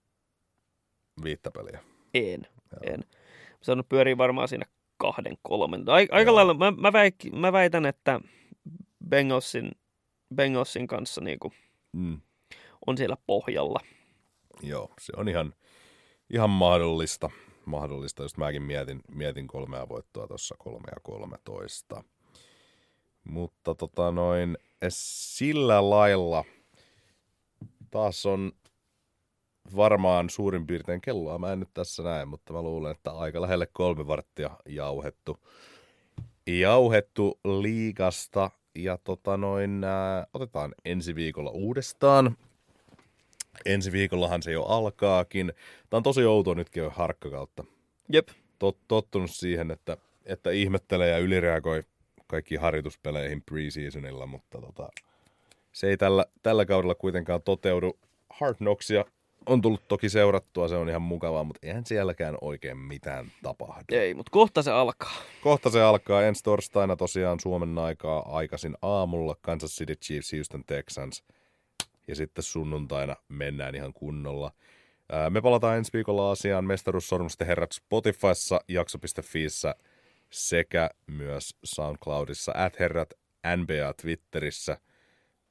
viittä 1.24 1.50
peliä? 1.50 1.80
en. 2.14 2.46
En. 2.82 3.00
Mä 3.50 3.58
sanon, 3.60 3.84
pyörii 3.88 4.18
varmaan 4.18 4.48
siinä 4.48 4.66
kahden, 5.12 5.38
kolmen. 5.42 5.88
Ai, 5.88 6.08
aika 6.10 6.28
Joo. 6.30 6.34
lailla, 6.34 6.54
mä, 6.54 6.70
mä, 6.70 6.92
väik, 6.92 7.14
mä 7.32 7.52
väitän, 7.52 7.86
että 7.86 8.20
Bengalsin, 9.08 9.70
Bengalsin 10.34 10.86
kanssa 10.86 11.20
niin 11.20 11.38
kuin 11.38 11.52
Mm. 11.92 12.20
on 12.86 12.96
siellä 12.98 13.16
pohjalla. 13.26 13.80
Joo, 14.62 14.90
se 15.00 15.12
on 15.16 15.28
ihan, 15.28 15.54
ihan 16.30 16.50
mahdollista. 16.50 17.30
Mahdollista, 17.66 18.22
just 18.22 18.36
mäkin 18.36 18.62
mietin, 18.62 19.00
mietin 19.10 19.46
kolmea 19.46 19.88
voittoa 19.88 20.26
tuossa 20.26 20.54
kolme 20.58 20.88
ja 20.94 21.00
13. 21.02 22.04
Mutta 23.24 23.74
tota 23.74 24.10
noin, 24.10 24.58
sillä 24.88 25.90
lailla 25.90 26.44
taas 27.90 28.26
on 28.26 28.52
varmaan 29.76 30.30
suurin 30.30 30.66
piirtein 30.66 31.00
kelloa. 31.00 31.38
Mä 31.38 31.52
en 31.52 31.60
nyt 31.60 31.74
tässä 31.74 32.02
näe, 32.02 32.24
mutta 32.24 32.52
mä 32.52 32.62
luulen, 32.62 32.92
että 32.92 33.10
aika 33.10 33.42
lähelle 33.42 33.68
kolme 33.72 34.06
varttia 34.06 34.50
jauhettu. 34.68 35.38
Jauhettu 36.46 37.38
liikasta 37.44 38.50
ja 38.74 38.98
tota 39.04 39.36
noin, 39.36 39.84
ää, 39.84 40.26
otetaan 40.34 40.74
ensi 40.84 41.14
viikolla 41.14 41.50
uudestaan 41.50 42.36
ensi 43.64 43.92
viikollahan 43.92 44.42
se 44.42 44.52
jo 44.52 44.62
alkaakin. 44.62 45.52
Tämä 45.90 45.98
on 45.98 46.02
tosi 46.02 46.24
outoa 46.24 46.54
nytkin 46.54 46.82
jo 46.82 46.90
harkkakautta. 46.90 47.64
Jep. 48.08 48.28
Tot, 48.58 48.78
tottunut 48.88 49.30
siihen, 49.30 49.70
että, 49.70 49.96
että 50.26 50.50
ihmettelee 50.50 51.10
ja 51.10 51.18
ylireagoi 51.18 51.82
kaikkiin 52.26 52.60
harjoituspeleihin 52.60 53.42
preseasonilla, 53.42 54.26
mutta 54.26 54.60
tota, 54.60 54.88
se 55.72 55.88
ei 55.88 55.96
tällä, 55.96 56.26
tällä 56.42 56.66
kaudella 56.66 56.94
kuitenkaan 56.94 57.42
toteudu. 57.42 57.98
Hard 58.30 58.56
Knocksia 58.56 59.04
on 59.46 59.60
tullut 59.60 59.88
toki 59.88 60.08
seurattua, 60.08 60.68
se 60.68 60.76
on 60.76 60.88
ihan 60.88 61.02
mukavaa, 61.02 61.44
mutta 61.44 61.66
eihän 61.66 61.86
sielläkään 61.86 62.38
oikein 62.40 62.76
mitään 62.76 63.32
tapahdu. 63.42 63.84
Ei, 63.92 64.14
mutta 64.14 64.30
kohta 64.30 64.62
se 64.62 64.70
alkaa. 64.70 65.12
Kohta 65.42 65.70
se 65.70 65.82
alkaa 65.82 66.22
ensi 66.22 66.44
torstaina 66.44 66.96
tosiaan 66.96 67.40
Suomen 67.40 67.78
aikaa 67.78 68.36
aikaisin 68.36 68.74
aamulla 68.82 69.36
Kansas 69.40 69.70
City 69.70 69.94
Chiefs, 69.96 70.32
Houston 70.32 70.64
Texans. 70.66 71.24
Ja 72.08 72.14
sitten 72.16 72.44
sunnuntaina 72.44 73.16
mennään 73.28 73.74
ihan 73.74 73.92
kunnolla. 73.92 74.52
Ää, 75.12 75.30
Me 75.30 75.40
palataan 75.40 75.76
ensi 75.78 75.92
viikolla 75.92 76.30
asiaan 76.30 76.64
Mestaruussormusten 76.64 77.46
herrat 77.46 77.72
Spotifyssa, 77.72 78.60
jakso.fiissä 78.68 79.74
sekä 80.30 80.90
myös 81.06 81.56
SoundCloudissa, 81.64 82.52
at 82.54 82.78
herrat 82.80 83.14
NBA 83.56 83.92
Twitterissä, 84.02 84.78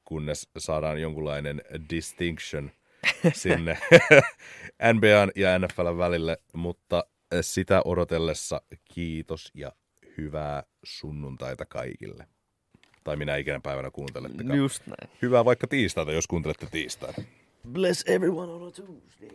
kunnes 0.05 0.49
saadaan 0.57 1.01
jonkunlainen 1.01 1.61
distinction 1.89 2.71
sinne 3.33 3.77
NBAn 4.93 5.31
ja 5.35 5.59
NFLn 5.59 5.97
välille, 5.97 6.37
mutta 6.53 7.05
sitä 7.41 7.81
odotellessa 7.85 8.61
kiitos 8.93 9.51
ja 9.53 9.71
hyvää 10.17 10.63
sunnuntaita 10.83 11.65
kaikille. 11.65 12.27
Tai 13.03 13.15
minä 13.15 13.35
ikinä 13.35 13.59
päivänä 13.59 13.91
kuuntelettekaan. 13.91 14.57
Just 14.57 14.87
näin. 14.87 15.17
Hyvää 15.21 15.45
vaikka 15.45 15.67
tiistaita, 15.67 16.11
jos 16.11 16.27
kuuntelette 16.27 16.67
tiistaina. 16.71 17.23
Bless 17.71 18.03
everyone 18.07 18.51
on 18.51 18.67
a 18.67 18.71
Tuesday. 18.71 19.29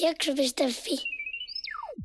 Jakso.fi 0.00 1.19